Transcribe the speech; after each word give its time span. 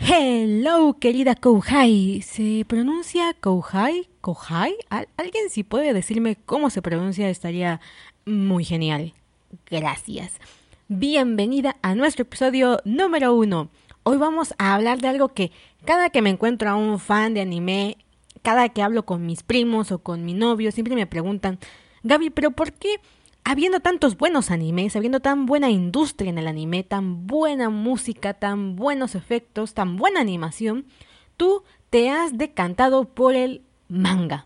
Hello, 0.00 0.96
querida 1.00 1.34
Kouhai. 1.34 2.22
¿Se 2.22 2.64
pronuncia 2.66 3.34
Kouhai? 3.40 4.08
¿Kouhai? 4.20 4.76
¿Alguien 5.16 5.50
si 5.50 5.64
puede 5.64 5.92
decirme 5.92 6.36
cómo 6.46 6.70
se 6.70 6.82
pronuncia 6.82 7.28
estaría 7.28 7.80
muy 8.24 8.64
genial. 8.64 9.14
Gracias. 9.68 10.34
Bienvenida 10.86 11.76
a 11.82 11.96
nuestro 11.96 12.22
episodio 12.22 12.80
número 12.84 13.34
uno. 13.34 13.70
Hoy 14.04 14.18
vamos 14.18 14.54
a 14.58 14.74
hablar 14.74 15.00
de 15.00 15.08
algo 15.08 15.30
que 15.30 15.50
cada 15.84 16.10
que 16.10 16.22
me 16.22 16.30
encuentro 16.30 16.70
a 16.70 16.76
un 16.76 17.00
fan 17.00 17.34
de 17.34 17.40
anime, 17.40 17.96
cada 18.42 18.68
que 18.68 18.82
hablo 18.82 19.04
con 19.04 19.26
mis 19.26 19.42
primos 19.42 19.90
o 19.90 19.98
con 19.98 20.24
mi 20.24 20.32
novio, 20.32 20.70
siempre 20.70 20.94
me 20.94 21.06
preguntan, 21.06 21.58
Gaby, 22.04 22.30
pero 22.30 22.52
¿por 22.52 22.72
qué 22.72 23.00
habiendo 23.48 23.80
tantos 23.80 24.18
buenos 24.18 24.50
animes, 24.50 24.94
habiendo 24.94 25.20
tan 25.20 25.46
buena 25.46 25.70
industria 25.70 26.28
en 26.28 26.36
el 26.36 26.48
anime, 26.48 26.84
tan 26.84 27.26
buena 27.26 27.70
música, 27.70 28.34
tan 28.34 28.76
buenos 28.76 29.14
efectos, 29.14 29.72
tan 29.72 29.96
buena 29.96 30.20
animación, 30.20 30.84
tú 31.38 31.62
te 31.88 32.10
has 32.10 32.36
decantado 32.36 33.06
por 33.06 33.34
el 33.34 33.62
manga. 33.88 34.44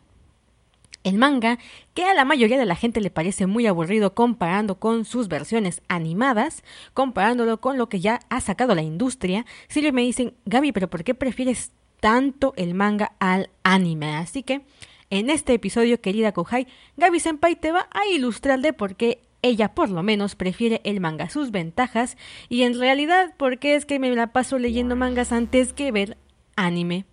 El 1.02 1.18
manga, 1.18 1.58
que 1.94 2.04
a 2.04 2.14
la 2.14 2.24
mayoría 2.24 2.60
de 2.60 2.64
la 2.64 2.76
gente 2.76 3.00
le 3.00 3.10
parece 3.10 3.48
muy 3.48 3.66
aburrido 3.66 4.14
comparando 4.14 4.76
con 4.76 5.04
sus 5.04 5.26
versiones 5.26 5.82
animadas, 5.88 6.62
comparándolo 6.94 7.60
con 7.60 7.78
lo 7.78 7.88
que 7.88 7.98
ya 7.98 8.20
ha 8.28 8.40
sacado 8.40 8.76
la 8.76 8.82
industria, 8.82 9.46
si 9.66 9.90
me 9.90 10.02
dicen, 10.02 10.34
Gaby, 10.44 10.70
pero 10.70 10.88
¿por 10.88 11.02
qué 11.02 11.16
prefieres 11.16 11.72
tanto 11.98 12.54
el 12.56 12.74
manga 12.74 13.16
al 13.18 13.50
anime? 13.64 14.14
Así 14.14 14.44
que 14.44 14.64
en 15.12 15.28
este 15.28 15.52
episodio, 15.52 16.00
querida 16.00 16.32
Kohai, 16.32 16.66
Gaby 16.96 17.20
Senpai 17.20 17.54
te 17.54 17.70
va 17.70 17.86
a 17.90 18.06
ilustrar 18.06 18.60
de 18.60 18.72
por 18.72 18.96
qué 18.96 19.20
ella 19.42 19.74
por 19.74 19.90
lo 19.90 20.02
menos 20.02 20.36
prefiere 20.36 20.80
el 20.84 21.00
manga, 21.00 21.28
sus 21.28 21.50
ventajas 21.50 22.16
y 22.48 22.62
en 22.62 22.78
realidad 22.78 23.34
por 23.36 23.58
qué 23.58 23.74
es 23.74 23.84
que 23.84 23.98
me 23.98 24.10
la 24.16 24.32
paso 24.32 24.58
leyendo 24.58 24.96
mangas 24.96 25.30
antes 25.30 25.74
que 25.74 25.92
ver 25.92 26.16
anime. 26.56 27.04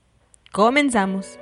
Comenzamos. 0.54 1.38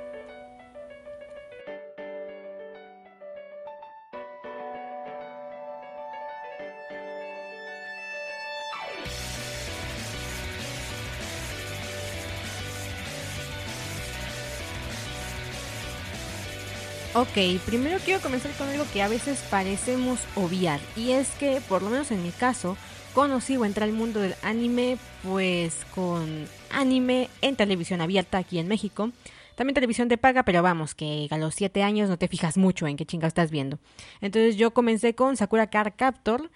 Ok, 17.18 17.60
primero 17.66 17.98
quiero 18.04 18.20
comenzar 18.20 18.52
con 18.52 18.68
algo 18.68 18.84
que 18.92 19.02
a 19.02 19.08
veces 19.08 19.44
parecemos 19.50 20.20
obviar 20.36 20.78
y 20.94 21.10
es 21.10 21.28
que, 21.30 21.60
por 21.68 21.82
lo 21.82 21.90
menos 21.90 22.12
en 22.12 22.22
mi 22.22 22.30
caso, 22.30 22.76
conocí 23.12 23.56
o 23.56 23.64
entré 23.64 23.82
al 23.82 23.92
mundo 23.92 24.20
del 24.20 24.36
anime 24.44 24.98
pues 25.24 25.84
con 25.96 26.46
anime 26.70 27.28
en 27.40 27.56
televisión 27.56 28.00
abierta 28.00 28.38
aquí 28.38 28.60
en 28.60 28.68
México. 28.68 29.10
También 29.56 29.74
televisión 29.74 30.06
de 30.06 30.16
paga, 30.16 30.44
pero 30.44 30.62
vamos, 30.62 30.94
que 30.94 31.26
a 31.32 31.38
los 31.38 31.56
7 31.56 31.82
años 31.82 32.08
no 32.08 32.18
te 32.18 32.28
fijas 32.28 32.56
mucho 32.56 32.86
en 32.86 32.96
qué 32.96 33.04
chinga 33.04 33.26
estás 33.26 33.50
viendo. 33.50 33.80
Entonces 34.20 34.56
yo 34.56 34.70
comencé 34.70 35.16
con 35.16 35.36
Sakura 35.36 35.70
Card 35.70 35.94
Captor 35.96 36.52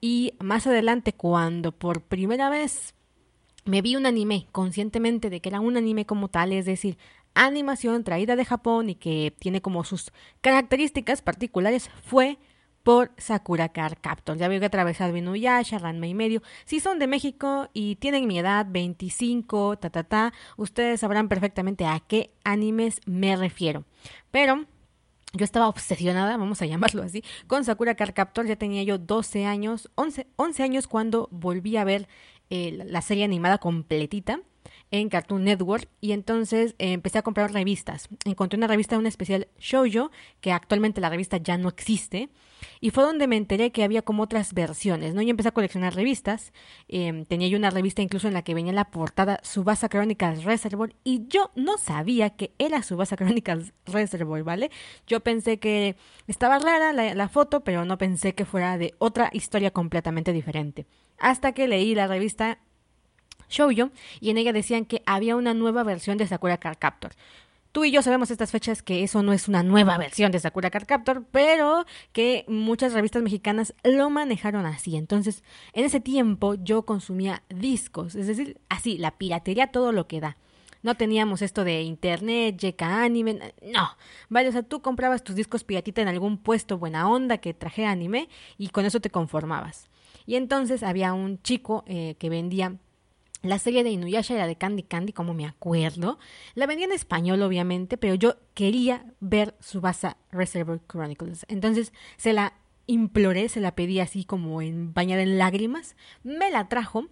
y 0.00 0.32
más 0.40 0.66
adelante 0.66 1.12
cuando 1.12 1.72
por 1.72 2.00
primera 2.00 2.48
vez 2.48 2.94
me 3.66 3.82
vi 3.82 3.96
un 3.96 4.06
anime 4.06 4.46
conscientemente 4.50 5.28
de 5.28 5.40
que 5.40 5.50
era 5.50 5.60
un 5.60 5.76
anime 5.76 6.06
como 6.06 6.28
tal, 6.28 6.52
es 6.52 6.64
decir, 6.64 6.96
animación 7.36 8.02
traída 8.02 8.34
de 8.34 8.44
Japón 8.44 8.90
y 8.90 8.94
que 8.96 9.32
tiene 9.38 9.60
como 9.60 9.84
sus 9.84 10.10
características 10.40 11.22
particulares 11.22 11.90
fue 12.02 12.38
por 12.82 13.12
Sakura 13.18 13.68
Card 13.68 13.98
Captor. 14.00 14.36
Ya 14.38 14.48
veo 14.48 14.60
que 14.60 14.66
atravesado 14.66 15.16
Inuyasha, 15.16 15.78
Ranma 15.78 16.06
y 16.06 16.14
medio. 16.14 16.42
Si 16.64 16.80
son 16.80 16.98
de 16.98 17.06
México 17.06 17.68
y 17.74 17.96
tienen 17.96 18.26
mi 18.26 18.38
edad, 18.38 18.66
25, 18.68 19.76
ta 19.78 19.90
ta 19.90 20.04
ta, 20.04 20.32
ustedes 20.56 21.00
sabrán 21.00 21.28
perfectamente 21.28 21.84
a 21.84 22.00
qué 22.00 22.32
animes 22.44 23.00
me 23.04 23.36
refiero. 23.36 23.84
Pero 24.30 24.64
yo 25.32 25.44
estaba 25.44 25.68
obsesionada, 25.68 26.36
vamos 26.36 26.62
a 26.62 26.66
llamarlo 26.66 27.02
así, 27.02 27.22
con 27.48 27.64
Sakura 27.64 27.96
Card 27.96 28.14
Captor. 28.14 28.46
Ya 28.46 28.56
tenía 28.56 28.82
yo 28.84 28.98
12 28.98 29.44
años, 29.44 29.90
11, 29.96 30.28
11 30.36 30.62
años 30.62 30.86
cuando 30.86 31.28
volví 31.32 31.76
a 31.76 31.84
ver 31.84 32.08
eh, 32.50 32.84
la 32.86 33.02
serie 33.02 33.24
animada 33.24 33.58
completita 33.58 34.40
en 34.90 35.08
Cartoon 35.08 35.44
Network 35.44 35.88
y 36.00 36.12
entonces 36.12 36.74
eh, 36.78 36.92
empecé 36.92 37.18
a 37.18 37.22
comprar 37.22 37.52
revistas. 37.52 38.08
Encontré 38.24 38.56
una 38.56 38.66
revista, 38.66 38.98
una 38.98 39.08
especial 39.08 39.48
Shoujo, 39.58 40.10
que 40.40 40.52
actualmente 40.52 41.00
la 41.00 41.10
revista 41.10 41.38
ya 41.38 41.58
no 41.58 41.68
existe, 41.68 42.30
y 42.80 42.90
fue 42.90 43.04
donde 43.04 43.26
me 43.26 43.36
enteré 43.36 43.70
que 43.72 43.84
había 43.84 44.02
como 44.02 44.22
otras 44.22 44.54
versiones, 44.54 45.14
¿no? 45.14 45.22
Yo 45.22 45.30
empecé 45.30 45.48
a 45.48 45.52
coleccionar 45.52 45.94
revistas, 45.94 46.52
em, 46.88 47.24
tenía 47.24 47.48
yo 47.48 47.58
una 47.58 47.70
revista 47.70 48.02
incluso 48.02 48.28
en 48.28 48.34
la 48.34 48.42
que 48.42 48.54
venía 48.54 48.72
la 48.72 48.90
portada 48.90 49.40
Subasa 49.42 49.88
Chronicles 49.88 50.44
Reservoir 50.44 50.94
y 51.04 51.26
yo 51.28 51.50
no 51.54 51.78
sabía 51.78 52.30
que 52.30 52.52
era 52.58 52.82
Subasa 52.82 53.16
Chronicles 53.16 53.72
Reservoir, 53.86 54.42
¿vale? 54.44 54.70
Yo 55.06 55.20
pensé 55.20 55.58
que 55.58 55.96
estaba 56.26 56.58
rara 56.58 56.92
la 56.92 57.28
foto, 57.28 57.62
pero 57.64 57.84
no 57.84 57.98
pensé 57.98 58.34
que 58.34 58.44
fuera 58.44 58.78
de 58.78 58.94
otra 58.98 59.30
historia 59.32 59.70
completamente 59.70 60.32
diferente. 60.32 60.86
Hasta 61.18 61.52
que 61.52 61.68
leí 61.68 61.94
la 61.94 62.06
revista 62.06 62.58
Shoujo 63.48 63.90
y 64.20 64.30
en 64.30 64.38
ella 64.38 64.52
decían 64.52 64.84
que 64.84 65.02
había 65.06 65.36
una 65.36 65.54
nueva 65.54 65.82
versión 65.82 66.18
de 66.18 66.26
Sakura 66.26 66.58
Card 66.58 66.78
Captor. 66.78 67.12
Tú 67.76 67.84
y 67.84 67.90
yo 67.90 68.00
sabemos 68.00 68.30
estas 68.30 68.52
fechas 68.52 68.82
que 68.82 69.02
eso 69.02 69.22
no 69.22 69.34
es 69.34 69.48
una 69.48 69.62
nueva 69.62 69.98
versión 69.98 70.32
de 70.32 70.40
Sakura 70.40 70.70
Card 70.70 70.86
Captor, 70.86 71.24
pero 71.30 71.84
que 72.12 72.46
muchas 72.48 72.94
revistas 72.94 73.22
mexicanas 73.22 73.74
lo 73.84 74.08
manejaron 74.08 74.64
así. 74.64 74.96
Entonces, 74.96 75.44
en 75.74 75.84
ese 75.84 76.00
tiempo 76.00 76.54
yo 76.54 76.86
consumía 76.86 77.42
discos, 77.50 78.14
es 78.14 78.28
decir, 78.28 78.58
así, 78.70 78.96
la 78.96 79.18
piratería 79.18 79.66
todo 79.66 79.92
lo 79.92 80.08
que 80.08 80.20
da. 80.20 80.38
No 80.82 80.94
teníamos 80.94 81.42
esto 81.42 81.64
de 81.64 81.82
internet, 81.82 82.56
Yeka 82.56 83.02
Anime, 83.02 83.52
no. 83.60 83.90
Vale, 84.30 84.48
o 84.48 84.52
sea, 84.52 84.62
tú 84.62 84.80
comprabas 84.80 85.22
tus 85.22 85.34
discos 85.34 85.64
piratita 85.64 86.00
en 86.00 86.08
algún 86.08 86.38
puesto 86.38 86.78
buena 86.78 87.10
onda 87.10 87.38
que 87.38 87.52
traje 87.52 87.84
anime 87.84 88.28
y 88.56 88.68
con 88.68 88.86
eso 88.86 89.00
te 89.00 89.10
conformabas. 89.10 89.90
Y 90.26 90.36
entonces 90.36 90.82
había 90.82 91.12
un 91.12 91.42
chico 91.42 91.84
eh, 91.86 92.16
que 92.18 92.30
vendía 92.30 92.76
la 93.48 93.58
serie 93.58 93.84
de 93.84 93.90
Inuyasha 93.90 94.34
era 94.34 94.46
de 94.46 94.56
Candy 94.56 94.82
Candy, 94.82 95.12
como 95.12 95.34
me 95.34 95.46
acuerdo. 95.46 96.18
La 96.54 96.66
vendía 96.66 96.86
en 96.86 96.92
español, 96.92 97.42
obviamente, 97.42 97.96
pero 97.96 98.14
yo 98.14 98.36
quería 98.54 99.06
ver 99.20 99.54
Subasa 99.60 100.16
Reservoir 100.30 100.80
Chronicles. 100.86 101.46
Entonces 101.48 101.92
se 102.16 102.32
la 102.32 102.54
imploré, 102.86 103.48
se 103.48 103.60
la 103.60 103.74
pedí 103.74 104.00
así 104.00 104.24
como 104.24 104.62
en 104.62 104.94
bañada 104.94 105.22
en 105.22 105.38
lágrimas. 105.38 105.96
Me 106.22 106.50
la 106.50 106.68
trajo. 106.68 107.08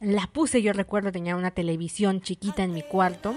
La 0.00 0.26
puse, 0.26 0.62
yo 0.62 0.72
recuerdo, 0.72 1.12
tenía 1.12 1.36
una 1.36 1.52
televisión 1.52 2.22
chiquita 2.22 2.64
en 2.64 2.72
mi 2.72 2.82
cuarto. 2.82 3.34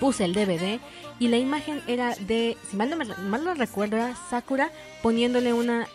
Puse 0.00 0.24
el 0.24 0.34
DVD 0.34 0.80
y 1.18 1.28
la 1.28 1.38
imagen 1.38 1.80
era 1.86 2.14
de, 2.14 2.56
si 2.70 2.76
mal 2.76 2.90
no, 2.90 2.96
me, 2.96 3.04
mal 3.04 3.44
no 3.44 3.54
recuerdo, 3.54 3.96
era 3.96 4.14
Sakura 4.30 4.70
poniéndole 5.02 5.52
una 5.52 5.88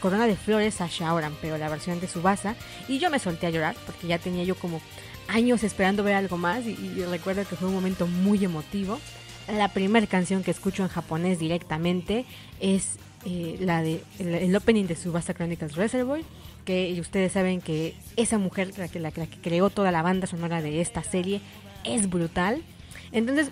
corona 0.00 0.26
de 0.26 0.36
flores 0.36 0.80
a 0.80 0.86
Shaoran, 0.86 1.34
pero 1.40 1.58
la 1.58 1.68
versión 1.68 2.00
de 2.00 2.08
Subasa. 2.08 2.54
Y 2.88 2.98
yo 2.98 3.10
me 3.10 3.18
solté 3.18 3.46
a 3.46 3.50
llorar 3.50 3.76
porque 3.86 4.06
ya 4.06 4.18
tenía 4.18 4.44
yo 4.44 4.54
como 4.54 4.80
años 5.28 5.62
esperando 5.62 6.02
ver 6.02 6.14
algo 6.14 6.36
más 6.36 6.66
y, 6.66 6.76
recuerdo 7.08 7.46
que 7.48 7.56
fue 7.56 7.68
un 7.68 7.74
momento 7.74 8.06
muy 8.06 8.44
emotivo. 8.44 9.00
La 9.48 9.68
primera 9.68 10.06
canción 10.06 10.42
que 10.42 10.50
escucho 10.50 10.82
en 10.82 10.88
japonés 10.88 11.38
directamente 11.38 12.24
es 12.60 12.98
eh, 13.24 13.56
la 13.60 13.82
de 13.82 14.02
el, 14.18 14.54
opening 14.54 14.86
de 14.86 14.96
Subasa 14.96 15.34
Chronicles 15.34 15.74
Reservoir, 15.74 16.22
que 16.64 16.96
ustedes 17.00 17.32
saben 17.32 17.60
que 17.60 17.94
esa 18.16 18.38
mujer, 18.38 18.72
la 18.78 18.88
que, 18.88 19.00
la 19.00 19.10
que 19.10 19.26
creó 19.42 19.70
toda 19.70 19.90
la 19.90 20.02
banda 20.02 20.26
sonora 20.26 20.62
de 20.62 20.80
esta 20.80 21.02
serie, 21.02 21.40
es 21.84 22.08
brutal. 22.08 22.62
Entonces, 23.12 23.50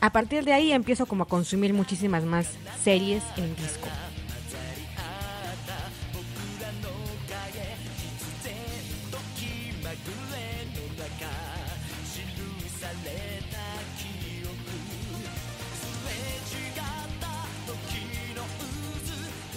a 0.00 0.10
partir 0.10 0.44
de 0.44 0.52
ahí 0.52 0.72
empiezo 0.72 1.06
como 1.06 1.24
a 1.24 1.28
consumir 1.28 1.72
muchísimas 1.72 2.24
más 2.24 2.50
series 2.82 3.22
en 3.36 3.56
disco. 3.56 3.88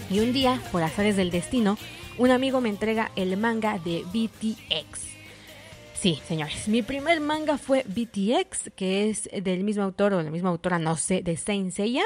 Y 0.09 0.21
un 0.21 0.31
día, 0.31 0.61
por 0.71 0.83
azares 0.83 1.17
del 1.17 1.31
destino, 1.31 1.77
un 2.17 2.31
amigo 2.31 2.61
me 2.61 2.69
entrega 2.69 3.11
el 3.15 3.35
manga 3.35 3.77
de 3.77 4.03
BTX. 4.13 5.06
Sí, 5.99 6.21
señores. 6.25 6.67
Mi 6.67 6.83
primer 6.83 7.19
manga 7.21 7.57
fue 7.57 7.83
BTX, 7.87 8.69
que 8.75 9.09
es 9.09 9.27
del 9.33 9.63
mismo 9.63 9.81
autor 9.81 10.13
o 10.13 10.17
de 10.19 10.25
la 10.25 10.29
misma 10.29 10.49
autora, 10.49 10.77
no 10.77 10.95
sé, 10.95 11.23
de 11.23 11.35
Saint 11.37 11.71
Seiya, 11.71 12.03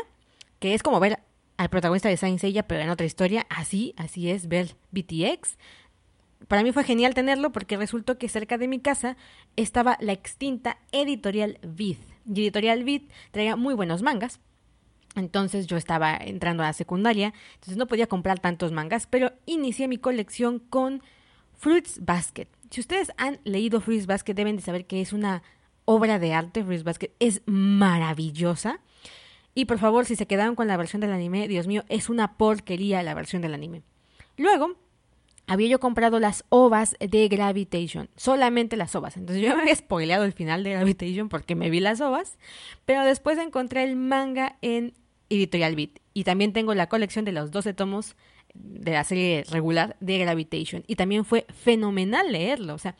que 0.59 0.73
es 0.73 0.81
como 0.81 1.01
ver 1.01 1.19
al 1.57 1.69
protagonista 1.69 2.07
de 2.07 2.15
Saint 2.15 2.39
Seiya, 2.39 2.63
pero 2.63 2.81
en 2.81 2.89
otra 2.89 3.05
historia. 3.05 3.45
Así, 3.49 3.93
así 3.97 4.29
es 4.29 4.47
ver 4.47 4.77
BTX. 4.91 5.57
Para 6.47 6.63
mí 6.63 6.71
fue 6.71 6.85
genial 6.85 7.13
tenerlo 7.13 7.51
porque 7.51 7.75
resultó 7.75 8.17
que 8.17 8.29
cerca 8.29 8.57
de 8.57 8.69
mi 8.69 8.79
casa 8.79 9.17
estaba 9.57 9.97
la 9.99 10.13
extinta 10.13 10.77
Editorial 10.93 11.59
Vid. 11.61 11.97
Editorial 12.29 12.85
Vid 12.85 13.03
traía 13.31 13.57
muy 13.57 13.73
buenos 13.73 14.03
mangas. 14.03 14.39
Entonces 15.15 15.67
yo 15.67 15.75
estaba 15.75 16.15
entrando 16.15 16.63
a 16.63 16.67
la 16.67 16.73
secundaria, 16.73 17.33
entonces 17.55 17.75
no 17.75 17.87
podía 17.87 18.07
comprar 18.07 18.39
tantos 18.39 18.71
mangas, 18.71 19.05
pero 19.05 19.33
inicié 19.45 19.89
mi 19.89 19.97
colección 19.97 20.59
con 20.59 21.03
Fruits 21.57 22.05
Basket. 22.05 22.47
Si 22.71 22.81
ustedes 22.81 23.11
han 23.17 23.39
leído 23.43 23.81
Fruits 23.81 24.07
Basket 24.07 24.33
deben 24.33 24.55
de 24.55 24.61
saber 24.61 24.85
que 24.85 25.01
es 25.01 25.13
una 25.13 25.43
obra 25.85 26.19
de 26.19 26.33
arte. 26.33 26.63
Fruits 26.63 26.83
Basket 26.83 27.11
es 27.19 27.41
maravillosa. 27.45 28.79
Y 29.53 29.65
por 29.65 29.79
favor, 29.79 30.05
si 30.05 30.15
se 30.15 30.25
quedaron 30.25 30.55
con 30.55 30.67
la 30.67 30.77
versión 30.77 31.01
del 31.01 31.11
anime, 31.11 31.47
Dios 31.47 31.67
mío, 31.67 31.83
es 31.89 32.09
una 32.09 32.37
porquería 32.37 33.03
la 33.03 33.13
versión 33.13 33.41
del 33.41 33.53
anime. 33.53 33.83
Luego, 34.37 34.77
había 35.47 35.67
yo 35.67 35.79
comprado 35.81 36.19
las 36.19 36.45
ovas 36.47 36.95
de 36.99 37.27
Gravitation, 37.27 38.09
solamente 38.15 38.77
las 38.77 38.95
ovas. 38.95 39.17
Entonces 39.17 39.43
yo 39.43 39.53
me 39.55 39.63
había 39.63 39.75
spoileado 39.75 40.23
el 40.23 40.31
final 40.31 40.63
de 40.63 40.71
Gravitation 40.71 41.27
porque 41.27 41.55
me 41.55 41.69
vi 41.69 41.81
las 41.81 41.99
ovas, 41.99 42.37
pero 42.85 43.03
después 43.03 43.37
encontré 43.37 43.83
el 43.83 43.97
manga 43.97 44.57
en 44.61 44.93
Editorial 45.29 45.75
Beat 45.75 45.99
y 46.13 46.23
también 46.23 46.53
tengo 46.53 46.73
la 46.73 46.87
colección 46.87 47.25
de 47.25 47.33
los 47.33 47.51
12 47.51 47.73
tomos 47.73 48.15
de 48.53 48.91
la 48.91 49.03
serie 49.03 49.43
regular 49.49 49.97
de 49.99 50.17
Gravitation. 50.17 50.83
Y 50.87 50.95
también 50.95 51.25
fue 51.25 51.45
fenomenal 51.49 52.31
leerlo, 52.31 52.73
o 52.73 52.77
sea, 52.77 52.95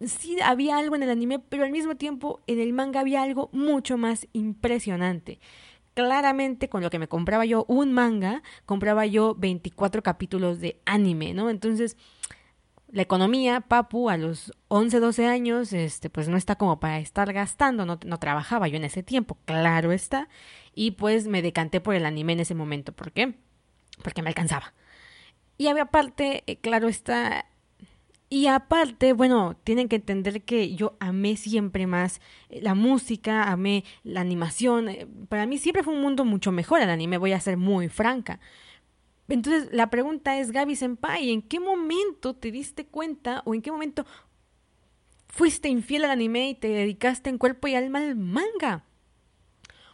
sí 0.00 0.36
había 0.42 0.78
algo 0.78 0.96
en 0.96 1.02
el 1.02 1.10
anime, 1.10 1.38
pero 1.38 1.64
al 1.64 1.72
mismo 1.72 1.96
tiempo 1.96 2.40
en 2.46 2.60
el 2.60 2.72
manga 2.72 3.00
había 3.00 3.22
algo 3.22 3.50
mucho 3.52 3.98
más 3.98 4.28
impresionante. 4.32 5.40
Claramente 5.94 6.68
con 6.68 6.82
lo 6.82 6.90
que 6.90 7.00
me 7.00 7.08
compraba 7.08 7.44
yo 7.44 7.64
un 7.68 7.92
manga, 7.92 8.42
compraba 8.66 9.06
yo 9.06 9.34
24 9.34 10.02
capítulos 10.02 10.60
de 10.60 10.80
anime, 10.84 11.34
¿no? 11.34 11.50
Entonces, 11.50 11.96
la 12.90 13.02
economía, 13.02 13.60
papu, 13.60 14.08
a 14.08 14.16
los 14.16 14.52
11, 14.68 15.00
12 15.00 15.26
años, 15.26 15.72
este, 15.72 16.08
pues 16.08 16.28
no 16.28 16.36
está 16.36 16.56
como 16.56 16.78
para 16.80 17.00
estar 17.00 17.32
gastando, 17.32 17.84
no, 17.84 17.98
no 18.06 18.18
trabajaba 18.18 18.68
yo 18.68 18.76
en 18.76 18.84
ese 18.84 19.02
tiempo, 19.02 19.38
claro 19.44 19.92
está, 19.92 20.28
y 20.74 20.92
pues 20.92 21.26
me 21.26 21.42
decanté 21.42 21.80
por 21.80 21.94
el 21.96 22.06
anime 22.06 22.34
en 22.34 22.40
ese 22.40 22.54
momento, 22.54 22.92
¿por 22.92 23.12
qué? 23.12 23.34
Porque 24.02 24.22
me 24.22 24.28
alcanzaba. 24.28 24.74
Y 25.56 25.66
aparte, 25.68 26.44
eh, 26.46 26.56
claro 26.56 26.88
está, 26.88 27.46
y 28.30 28.46
aparte, 28.46 29.14
bueno, 29.14 29.56
tienen 29.64 29.88
que 29.88 29.96
entender 29.96 30.42
que 30.42 30.74
yo 30.74 30.96
amé 31.00 31.36
siempre 31.36 31.86
más 31.86 32.20
eh, 32.50 32.60
la 32.60 32.74
música, 32.74 33.44
amé 33.44 33.84
la 34.04 34.20
animación. 34.20 34.88
Eh, 34.88 35.06
para 35.28 35.46
mí 35.46 35.56
siempre 35.56 35.82
fue 35.82 35.94
un 35.94 36.02
mundo 36.02 36.24
mucho 36.26 36.52
mejor 36.52 36.82
el 36.82 36.90
anime, 36.90 37.16
voy 37.16 37.32
a 37.32 37.40
ser 37.40 37.56
muy 37.56 37.88
franca. 37.88 38.38
Entonces, 39.28 39.68
la 39.72 39.88
pregunta 39.88 40.38
es, 40.38 40.52
Gaby 40.52 40.76
Senpai, 40.76 41.30
¿en 41.30 41.42
qué 41.42 41.58
momento 41.58 42.34
te 42.34 42.50
diste 42.50 42.86
cuenta 42.86 43.42
o 43.46 43.54
en 43.54 43.62
qué 43.62 43.72
momento 43.72 44.04
fuiste 45.28 45.68
infiel 45.68 46.04
al 46.04 46.10
anime 46.10 46.50
y 46.50 46.54
te 46.54 46.68
dedicaste 46.68 47.30
en 47.30 47.38
cuerpo 47.38 47.68
y 47.68 47.74
alma 47.74 48.00
al 48.00 48.16
manga? 48.16 48.84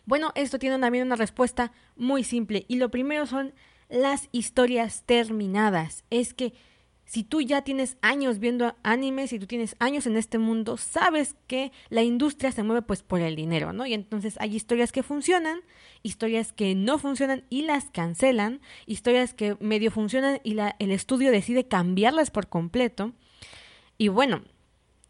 Bueno, 0.06 0.32
esto 0.34 0.58
tiene 0.58 0.78
también 0.78 1.06
una 1.06 1.16
respuesta 1.16 1.72
muy 1.96 2.24
simple. 2.24 2.64
Y 2.68 2.76
lo 2.76 2.90
primero 2.90 3.26
son 3.26 3.54
las 3.94 4.28
historias 4.32 5.04
terminadas. 5.06 6.04
Es 6.10 6.34
que 6.34 6.52
si 7.04 7.22
tú 7.22 7.40
ya 7.40 7.62
tienes 7.62 7.96
años 8.02 8.38
viendo 8.40 8.74
anime, 8.82 9.28
si 9.28 9.38
tú 9.38 9.46
tienes 9.46 9.76
años 9.78 10.06
en 10.06 10.16
este 10.16 10.38
mundo, 10.38 10.76
sabes 10.76 11.36
que 11.46 11.70
la 11.90 12.02
industria 12.02 12.50
se 12.50 12.64
mueve 12.64 12.82
pues 12.82 13.02
por 13.02 13.20
el 13.20 13.36
dinero, 13.36 13.72
¿no? 13.72 13.86
Y 13.86 13.94
entonces 13.94 14.36
hay 14.40 14.56
historias 14.56 14.90
que 14.90 15.02
funcionan, 15.02 15.60
historias 16.02 16.52
que 16.52 16.74
no 16.74 16.98
funcionan 16.98 17.44
y 17.50 17.62
las 17.62 17.84
cancelan, 17.90 18.60
historias 18.86 19.32
que 19.32 19.56
medio 19.60 19.90
funcionan 19.90 20.40
y 20.42 20.54
la, 20.54 20.74
el 20.78 20.90
estudio 20.90 21.30
decide 21.30 21.68
cambiarlas 21.68 22.30
por 22.30 22.48
completo. 22.48 23.12
Y 23.96 24.08
bueno, 24.08 24.42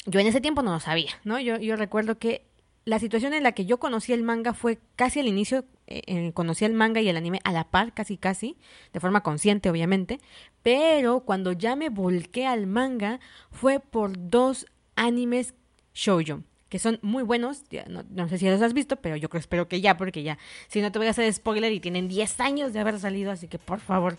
yo 0.04 0.20
en 0.20 0.26
ese 0.26 0.42
tiempo 0.42 0.62
no 0.62 0.72
lo 0.72 0.80
sabía, 0.80 1.12
¿no? 1.24 1.40
Yo, 1.40 1.56
yo 1.56 1.76
recuerdo 1.76 2.18
que 2.18 2.44
la 2.84 2.98
situación 2.98 3.32
en 3.32 3.42
la 3.42 3.52
que 3.52 3.64
yo 3.64 3.78
conocí 3.78 4.12
el 4.12 4.22
manga 4.22 4.52
fue 4.52 4.78
casi 4.96 5.20
al 5.20 5.26
inicio, 5.26 5.64
eh, 5.86 6.32
conocí 6.32 6.64
el 6.64 6.74
manga 6.74 7.00
y 7.00 7.08
el 7.08 7.16
anime 7.16 7.40
a 7.44 7.52
la 7.52 7.64
par, 7.64 7.94
casi 7.94 8.16
casi, 8.16 8.56
de 8.92 9.00
forma 9.00 9.22
consciente 9.22 9.70
obviamente, 9.70 10.20
pero 10.62 11.20
cuando 11.20 11.52
ya 11.52 11.76
me 11.76 11.88
volqué 11.88 12.46
al 12.46 12.66
manga 12.66 13.20
fue 13.50 13.80
por 13.80 14.12
dos 14.30 14.66
animes 14.96 15.54
shoujo 15.94 16.42
que 16.74 16.80
son 16.80 16.98
muy 17.02 17.22
buenos, 17.22 17.62
no, 18.10 18.28
sé 18.28 18.36
si 18.36 18.50
los 18.50 18.60
has 18.60 18.72
visto, 18.72 18.96
pero 18.96 19.14
yo 19.14 19.28
creo, 19.28 19.38
espero 19.38 19.68
que 19.68 19.80
ya, 19.80 19.96
porque 19.96 20.24
ya, 20.24 20.38
si 20.66 20.80
no 20.80 20.90
te 20.90 20.98
voy 20.98 21.06
a 21.06 21.10
hacer 21.10 21.32
spoiler 21.32 21.72
y 21.72 21.78
tienen 21.78 22.08
10 22.08 22.40
años 22.40 22.72
de 22.72 22.80
haber 22.80 22.98
salido, 22.98 23.30
así 23.30 23.46
que 23.46 23.60
por 23.60 23.78
favor, 23.78 24.18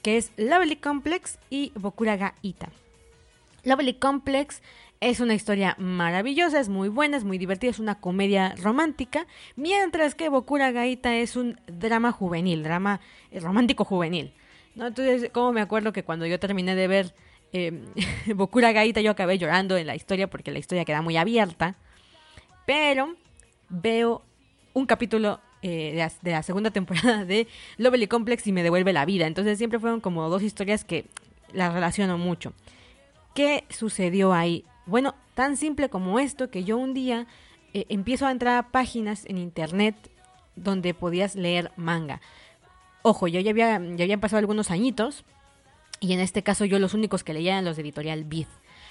que 0.00 0.16
es 0.16 0.30
Lovely 0.36 0.76
Complex 0.76 1.40
y 1.50 1.72
Bokuraga 1.74 2.36
Ita. 2.42 2.70
Lovely 3.64 3.94
Complex 3.94 4.62
es 5.00 5.20
una 5.20 5.34
historia 5.34 5.74
maravillosa, 5.78 6.60
es 6.60 6.68
muy 6.68 6.90
buena, 6.90 7.16
es 7.16 7.24
muy 7.24 7.38
divertida, 7.38 7.70
es 7.70 7.78
una 7.78 8.00
comedia 8.00 8.54
romántica, 8.62 9.26
mientras 9.56 10.14
que 10.14 10.28
Bokura 10.28 10.72
Gaita 10.72 11.16
es 11.16 11.36
un 11.36 11.58
drama 11.66 12.12
juvenil, 12.12 12.62
drama 12.62 13.00
eh, 13.30 13.40
romántico 13.40 13.86
juvenil. 13.86 14.34
¿no? 14.74 14.88
Entonces, 14.88 15.30
como 15.32 15.52
me 15.52 15.62
acuerdo 15.62 15.94
que 15.94 16.04
cuando 16.04 16.26
yo 16.26 16.38
terminé 16.38 16.74
de 16.74 16.86
ver 16.86 17.14
eh, 17.52 17.82
Bokura 18.34 18.72
Gaita 18.72 19.00
yo 19.00 19.10
acabé 19.10 19.38
llorando 19.38 19.76
en 19.76 19.86
la 19.86 19.96
historia 19.96 20.28
porque 20.28 20.52
la 20.52 20.58
historia 20.58 20.84
queda 20.84 21.00
muy 21.00 21.16
abierta, 21.16 21.76
pero 22.66 23.16
veo 23.70 24.22
un 24.74 24.84
capítulo 24.84 25.40
eh, 25.62 25.92
de, 25.92 25.98
la, 25.98 26.12
de, 26.20 26.30
la, 26.30 26.42
segunda 26.42 26.70
temporada 26.70 27.24
de 27.24 27.48
Lovely 27.78 28.06
Complex 28.06 28.46
y 28.46 28.52
me 28.52 28.62
devuelve 28.62 28.92
la 28.92 29.06
vida. 29.06 29.26
Entonces 29.26 29.56
siempre 29.56 29.80
fueron 29.80 30.00
como 30.00 30.28
dos 30.28 30.42
historias 30.42 30.84
que 30.84 31.06
las 31.54 31.72
relaciono 31.72 32.18
mucho. 32.18 32.52
¿Qué 33.34 33.64
sucedió 33.70 34.32
ahí? 34.32 34.64
Bueno, 34.90 35.14
tan 35.34 35.56
simple 35.56 35.88
como 35.88 36.18
esto 36.18 36.50
que 36.50 36.64
yo 36.64 36.76
un 36.76 36.94
día 36.94 37.28
eh, 37.74 37.86
empiezo 37.90 38.26
a 38.26 38.32
entrar 38.32 38.56
a 38.56 38.72
páginas 38.72 39.24
en 39.26 39.38
internet 39.38 39.94
donde 40.56 40.94
podías 40.94 41.36
leer 41.36 41.70
manga. 41.76 42.20
Ojo, 43.02 43.28
yo 43.28 43.38
ya 43.38 43.52
había, 43.52 43.80
ya 43.94 44.18
pasado 44.18 44.40
algunos 44.40 44.72
añitos 44.72 45.24
y 46.00 46.12
en 46.12 46.18
este 46.18 46.42
caso 46.42 46.64
yo 46.64 46.80
los 46.80 46.92
únicos 46.92 47.22
que 47.22 47.32
leía 47.32 47.52
eran 47.52 47.66
los 47.66 47.76
de 47.76 47.82
editorial 47.82 48.24
Vid. 48.24 48.48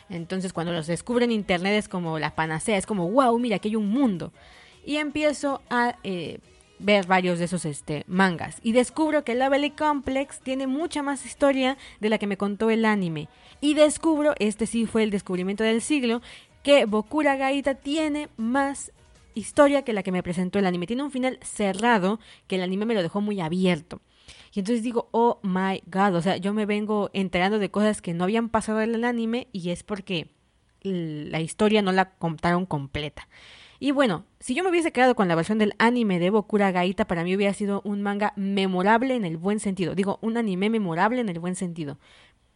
Entonces 0.07 0.53
cuando 0.53 0.71
los 0.71 0.87
descubro 0.87 1.25
en 1.25 1.33
internet 1.33 1.73
es 1.73 1.89
como 1.89 2.17
la 2.17 2.33
panacea, 2.33 2.77
es 2.77 2.85
como, 2.85 3.09
wow, 3.11 3.37
mira, 3.37 3.57
aquí 3.57 3.67
hay 3.67 3.75
un 3.75 3.89
mundo. 3.89 4.31
Y 4.85 4.95
empiezo 4.95 5.61
a 5.69 5.97
eh, 6.03 6.39
ver 6.79 7.05
varios 7.05 7.39
de 7.39 7.45
esos 7.45 7.65
este, 7.65 8.03
mangas. 8.07 8.57
Y 8.63 8.71
descubro 8.71 9.23
que 9.23 9.35
Lovely 9.35 9.71
Complex 9.71 10.39
tiene 10.39 10.67
mucha 10.67 11.03
más 11.03 11.25
historia 11.25 11.77
de 11.99 12.09
la 12.09 12.17
que 12.17 12.27
me 12.27 12.37
contó 12.37 12.69
el 12.69 12.85
anime. 12.85 13.27
Y 13.61 13.73
descubro, 13.73 14.33
este 14.39 14.65
sí 14.65 14.85
fue 14.85 15.03
el 15.03 15.11
descubrimiento 15.11 15.63
del 15.63 15.81
siglo, 15.81 16.21
que 16.63 16.85
Bokura 16.85 17.35
Gaita 17.35 17.75
tiene 17.75 18.29
más 18.37 18.91
historia 19.35 19.83
que 19.83 19.93
la 19.93 20.03
que 20.03 20.11
me 20.11 20.23
presentó 20.23 20.59
el 20.59 20.65
anime. 20.65 20.87
Tiene 20.87 21.03
un 21.03 21.11
final 21.11 21.39
cerrado 21.41 22.19
que 22.47 22.55
el 22.55 22.63
anime 22.63 22.85
me 22.85 22.93
lo 22.93 23.01
dejó 23.01 23.21
muy 23.21 23.39
abierto. 23.39 24.01
Y 24.53 24.59
entonces 24.59 24.83
digo, 24.83 25.09
oh 25.11 25.39
my 25.43 25.81
god, 25.85 26.15
o 26.15 26.21
sea, 26.21 26.37
yo 26.37 26.53
me 26.53 26.65
vengo 26.65 27.09
enterando 27.13 27.59
de 27.59 27.71
cosas 27.71 28.01
que 28.01 28.13
no 28.13 28.23
habían 28.23 28.49
pasado 28.49 28.81
en 28.81 28.95
el 28.95 29.03
anime 29.03 29.47
y 29.51 29.69
es 29.69 29.83
porque 29.83 30.29
la 30.81 31.41
historia 31.41 31.81
no 31.81 31.91
la 31.91 32.11
contaron 32.11 32.65
completa. 32.65 33.27
Y 33.79 33.91
bueno, 33.91 34.25
si 34.39 34.55
yo 34.55 34.63
me 34.63 34.69
hubiese 34.69 34.91
quedado 34.91 35.15
con 35.15 35.29
la 35.29 35.35
versión 35.35 35.57
del 35.57 35.73
anime 35.77 36.19
de 36.19 36.29
Bokura 36.29 36.71
Gaita, 36.71 37.05
para 37.05 37.23
mí 37.23 37.33
hubiera 37.35 37.53
sido 37.53 37.81
un 37.85 38.01
manga 38.01 38.33
memorable 38.35 39.15
en 39.15 39.23
el 39.23 39.37
buen 39.37 39.61
sentido. 39.61 39.95
Digo, 39.95 40.19
un 40.21 40.35
anime 40.35 40.69
memorable 40.69 41.21
en 41.21 41.29
el 41.29 41.39
buen 41.39 41.55
sentido. 41.55 41.97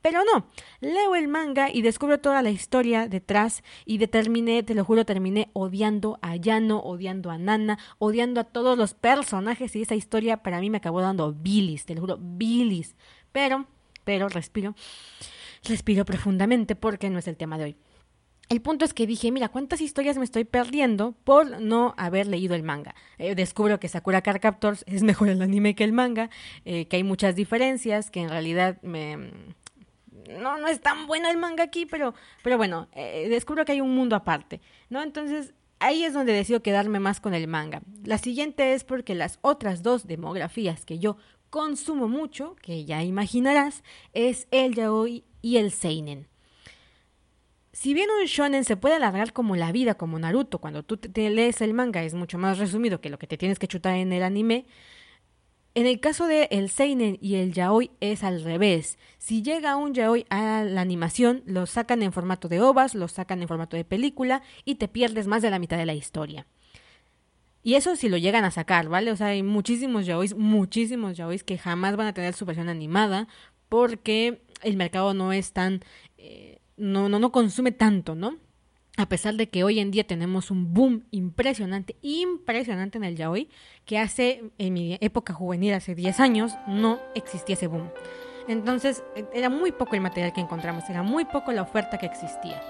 Pero 0.01 0.20
no, 0.25 0.48
leo 0.82 1.15
el 1.15 1.30
manga 1.30 1.72
y 1.72 1.82
descubro 1.82 2.20
toda 2.20 2.42
la 2.42 2.50
historia 2.50 3.08
detrás 3.08 3.63
y 3.86 4.00
determiné, 4.00 4.62
te 4.62 4.75
lo 4.75 4.84
juro, 4.84 5.06
terminé 5.06 5.50
odiando 5.53 6.20
a 6.22 6.36
Yano, 6.36 6.80
odiando 6.80 7.32
a 7.32 7.38
Nana, 7.38 7.80
odiando 8.00 8.42
a 8.42 8.44
todos 8.44 8.77
los 8.77 8.94
personajes 8.94 9.74
y 9.77 9.84
esa 9.84 9.96
historia 9.96 10.44
para 10.44 10.60
mí 10.60 10.70
me 10.70 10.80
acabó 10.80 11.00
dando 11.00 11.32
bilis, 11.32 11.86
te 11.86 11.96
lo 11.96 12.01
juro, 12.01 12.18
bilis. 12.20 12.98
Pero, 13.32 13.65
pero, 14.03 14.27
respiro, 14.27 14.75
respiro 15.63 16.03
profundamente 16.03 16.75
porque 16.75 17.10
no 17.10 17.20
es 17.20 17.30
el 17.30 17.38
tema 17.38 17.58
de 17.58 17.63
hoy. 17.63 17.77
El 18.54 18.62
punto 18.62 18.86
es 18.86 18.94
que 18.94 19.08
dije, 19.08 19.32
mira, 19.32 19.50
¿cuántas 19.50 19.82
historias 19.82 20.20
me 20.20 20.24
estoy 20.24 20.44
perdiendo 20.44 21.16
por 21.24 21.60
no 21.60 21.96
haber 21.98 22.28
leído 22.28 22.54
el 22.54 22.62
manga? 22.62 22.94
Eh, 23.18 23.34
descubro 23.34 23.80
que 23.80 23.88
Sakura 23.88 24.22
Card 24.22 24.40
Captors 24.40 24.84
es 24.86 25.02
mejor 25.02 25.30
el 25.30 25.42
anime 25.42 25.74
que 25.74 25.84
el 25.84 25.92
manga, 25.92 26.30
eh, 26.64 26.86
que 26.86 26.98
hay 26.98 27.04
muchas 27.04 27.36
diferencias, 27.36 28.12
que 28.12 28.20
en 28.20 28.30
realidad 28.30 28.80
me... 28.84 29.32
No, 30.40 30.60
no 30.60 30.68
es 30.68 30.82
tan 30.82 31.08
bueno 31.08 31.32
el 31.32 31.38
manga 31.38 31.64
aquí, 31.64 31.88
pero, 31.88 32.14
pero 32.44 32.58
bueno, 32.58 32.90
eh, 32.94 33.26
descubro 33.28 33.66
que 33.66 33.72
hay 33.72 33.82
un 33.82 33.96
mundo 33.96 34.16
aparte, 34.16 34.62
¿no? 34.88 35.02
Entonces, 35.02 35.56
ahí 35.80 36.04
es 36.04 36.14
donde 36.14 36.34
decido 36.34 36.62
quedarme 36.62 37.00
más 37.00 37.20
con 37.20 37.34
el 37.34 37.48
manga. 37.48 37.82
La 38.04 38.20
siguiente 38.20 38.76
es 38.76 38.84
porque 38.84 39.16
las 39.16 39.40
otras 39.42 39.82
dos 39.82 40.06
demografías 40.06 40.86
que 40.86 41.00
yo 41.00 41.18
consumo 41.50 42.08
mucho, 42.08 42.56
que 42.62 42.86
ya 42.86 43.02
imaginarás, 43.02 43.84
es 44.14 44.48
el 44.52 44.76
yaoi 44.76 45.24
y 45.42 45.58
el 45.58 45.72
seinen. 45.72 46.28
Si 47.74 47.96
bien 47.96 48.08
un 48.22 48.25
shonen 48.27 48.63
se 48.63 48.77
puede 48.77 48.96
alargar 48.96 49.34
como 49.34 49.56
la 49.56 49.72
vida, 49.72 49.96
como 49.96 50.20
Naruto, 50.20 50.60
cuando 50.60 50.84
tú 50.84 50.98
te 50.98 51.30
lees 51.32 51.60
el 51.60 51.74
manga 51.74 52.03
es 52.03 52.13
mucho 52.13 52.38
más 52.38 52.60
resumido 52.60 53.01
que 53.01 53.10
lo 53.10 53.18
que 53.18 53.27
te 53.27 53.38
tienes 53.38 53.58
que 53.58 53.68
chutar 53.68 53.96
en 53.96 54.13
el 54.13 54.22
anime, 54.22 54.68
en 55.74 55.88
el 55.88 56.00
caso 56.00 56.27
de 56.27 56.48
el 56.51 56.70
seinen 56.70 57.18
y 57.20 57.36
el 57.36 57.51
yaoi 57.51 57.89
es 58.00 58.24
al 58.24 58.44
revés. 58.44 59.00
Si 59.18 59.42
llega 59.42 59.75
un 59.75 59.96
yaoi 59.96 60.27
a 60.30 60.63
la 60.63 60.82
animación, 60.82 61.42
lo 61.48 61.65
sacan 61.65 62.03
en 62.03 62.13
formato 62.13 62.48
de 62.48 62.62
ovas, 62.62 62.94
lo 62.94 63.08
sacan 63.08 63.42
en 63.42 63.48
formato 63.48 63.75
de 63.75 63.84
película 63.84 64.44
y 64.65 64.75
te 64.75 64.88
pierdes 64.88 65.25
más 65.25 65.42
de 65.42 65.50
la 65.50 65.58
mitad 65.58 65.77
de 65.77 65.88
la 65.88 65.96
historia. 65.96 66.46
Y 67.63 67.74
eso 67.74 67.96
si 67.96 68.08
lo 68.08 68.18
llegan 68.18 68.46
a 68.46 68.51
sacar, 68.51 68.88
¿vale? 68.88 69.12
O 69.12 69.15
sea, 69.15 69.27
hay 69.27 69.42
muchísimos 69.42 70.06
yaois, 70.06 70.36
muchísimos 70.36 71.18
yaois 71.18 71.44
que 71.44 71.58
jamás 71.58 71.96
van 71.96 72.08
a 72.08 72.13
tener 72.13 72.36
su 72.36 72.46
versión 72.46 72.70
animada 72.70 73.27
porque 73.68 74.44
el 74.62 74.77
mercado 74.77 75.15
no 75.15 75.34
es 75.34 75.53
tan... 75.53 75.80
Eh, 76.20 76.60
no, 76.84 77.08
no, 77.08 77.18
no 77.18 77.32
consume 77.32 77.72
tanto, 77.72 78.13
¿no? 78.13 78.38
A 78.98 79.08
pesar 79.08 79.36
de 79.36 79.50
que 79.50 79.63
hoy 79.63 79.80
en 79.80 79.90
día 79.90 80.06
tenemos 80.06 80.52
un 80.52 80.74
boom 80.74 81.06
impresionante, 81.10 81.96
impresionante 82.02 82.98
en 82.98 83.06
el 83.06 83.16
yaoi, 83.16 83.50
que 83.86 83.98
hace, 83.98 84.52
en 84.60 84.74
mi 84.74 84.98
época 85.02 85.34
juvenil, 85.34 85.74
hace 85.74 85.96
10 85.96 86.20
años, 86.20 86.54
no 86.68 87.00
existía 87.16 87.56
ese 87.56 87.68
boom. 87.68 87.90
Entonces, 88.48 89.04
era 89.34 89.50
muy 89.50 89.72
poco 89.72 89.96
el 89.96 90.02
material 90.02 90.34
que 90.34 90.42
encontramos, 90.42 90.84
era 90.90 91.02
muy 91.02 91.25
poco 91.25 91.52
la 91.54 91.62
oferta 91.62 91.98
que 91.98 92.06
existía. 92.06 92.62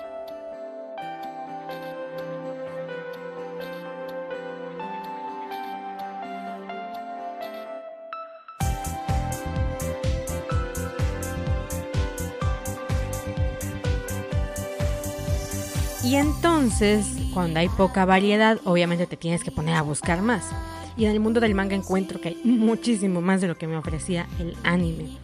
Y 16.03 16.15
entonces, 16.17 17.07
cuando 17.33 17.62
hay 17.62 17.69
poca 17.69 18.03
variedad, 18.03 18.60
obviamente 18.65 19.07
te 19.07 19.15
tienes 19.15 19.41
que 19.41 19.51
poner 19.51 19.75
a 19.75 19.81
buscar 19.81 20.22
más. 20.22 20.51
Y 20.98 21.05
en 21.05 21.12
el 21.12 21.22
mundo 21.22 21.39
del 21.39 21.55
manga 21.55 21.75
encuentro 21.75 22.19
que 22.19 22.29
hay 22.29 22.41
muchísimo 22.43 23.22
más 23.22 23.39
de 23.39 23.48
lo 23.48 23.57
que 23.57 23.67
me 23.67 23.77
ofrecía 23.77 24.27
el 24.38 24.53
anime. 24.63 25.17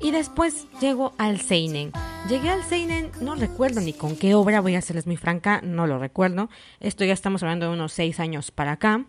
Y 0.00 0.10
después 0.10 0.66
llego 0.80 1.12
al 1.18 1.38
Seinen. 1.38 1.92
Llegué 2.30 2.48
al 2.48 2.64
Seinen, 2.64 3.10
no 3.20 3.34
recuerdo 3.34 3.82
ni 3.82 3.92
con 3.92 4.16
qué 4.16 4.34
obra, 4.34 4.62
voy 4.62 4.74
a 4.74 4.80
serles 4.80 5.06
muy 5.06 5.18
franca, 5.18 5.60
no 5.62 5.86
lo 5.86 5.98
recuerdo. 5.98 6.48
Esto 6.80 7.04
ya 7.04 7.12
estamos 7.12 7.42
hablando 7.42 7.66
de 7.66 7.72
unos 7.74 7.92
seis 7.92 8.18
años 8.18 8.50
para 8.50 8.72
acá. 8.72 9.04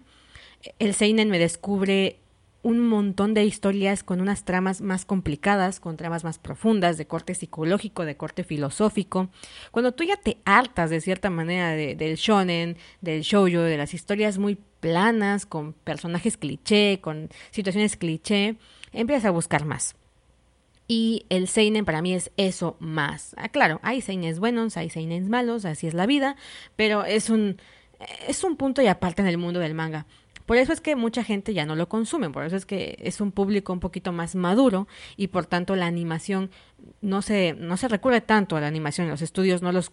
El 0.78 0.94
Seinen 0.94 1.30
me 1.30 1.40
descubre 1.40 2.20
un 2.64 2.80
montón 2.80 3.34
de 3.34 3.44
historias 3.44 4.04
con 4.04 4.22
unas 4.22 4.46
tramas 4.46 4.82
más 4.82 5.06
complicadas, 5.06 5.82
con 5.82 5.98
tramas 5.98 6.24
más 6.24 6.40
profundas, 6.40 6.98
de 6.98 7.06
corte 7.06 7.36
psicológico, 7.36 8.06
de 8.06 8.16
corte 8.16 8.46
filosófico. 8.46 9.30
Cuando 9.72 9.92
tú 9.92 10.06
ya 10.06 10.16
te 10.16 10.38
hartas 10.46 10.90
de 10.90 11.02
cierta 11.02 11.30
manera 11.30 11.72
del 11.72 12.16
shonen, 12.16 12.78
del 13.02 13.22
shoujo, 13.22 13.60
de 13.60 13.78
las 13.78 13.94
historias 13.94 14.38
muy 14.38 14.58
planas, 14.80 15.46
con 15.46 15.74
personajes 15.74 16.38
cliché, 16.38 17.00
con 17.02 17.30
situaciones 17.52 17.98
cliché, 17.98 18.56
empiezas 18.94 19.26
a 19.26 19.32
buscar 19.32 19.66
más. 19.66 19.96
Y 20.88 21.26
el 21.30 21.50
seinen 21.50 21.84
para 21.84 22.02
mí 22.02 22.14
es 22.14 22.32
eso 22.38 22.78
más. 22.80 23.36
Ah, 23.38 23.50
claro, 23.50 23.82
hay 23.84 24.00
seinen 24.00 24.40
buenos, 24.40 24.78
hay 24.78 24.90
seinen 24.90 25.30
malos, 25.30 25.66
así 25.66 25.88
es 25.88 25.94
la 25.94 26.06
vida, 26.06 26.38
pero 26.78 27.04
es 27.04 27.30
un 27.30 27.58
es 28.28 28.44
un 28.44 28.58
punto 28.58 28.82
y 28.82 28.88
aparte 28.88 29.22
en 29.22 29.28
el 29.28 29.38
mundo 29.38 29.60
del 29.60 29.74
manga. 29.74 30.06
Por 30.46 30.58
eso 30.58 30.74
es 30.74 30.82
que 30.82 30.96
mucha 30.96 31.24
gente 31.24 31.54
ya 31.54 31.66
no 31.66 31.76
lo 31.76 31.88
consume, 31.88 32.30
por 32.30 32.44
eso 32.44 32.56
es 32.56 32.66
que 32.66 32.98
es 33.00 33.22
un 33.22 33.32
público 33.32 33.74
un 33.74 33.80
poquito 33.80 34.12
más 34.12 34.36
maduro 34.36 34.88
y 35.16 35.28
por 35.28 35.46
tanto 35.46 35.76
la 35.76 35.86
animación 35.86 36.52
no 37.02 37.22
se, 37.22 37.54
no 37.54 37.78
se 37.78 37.88
recurre 37.88 38.22
tanto 38.22 38.56
a 38.56 38.62
la 38.62 38.68
animación, 38.68 39.08
los 39.08 39.22
estudios 39.22 39.62
no 39.62 39.72
los, 39.72 39.90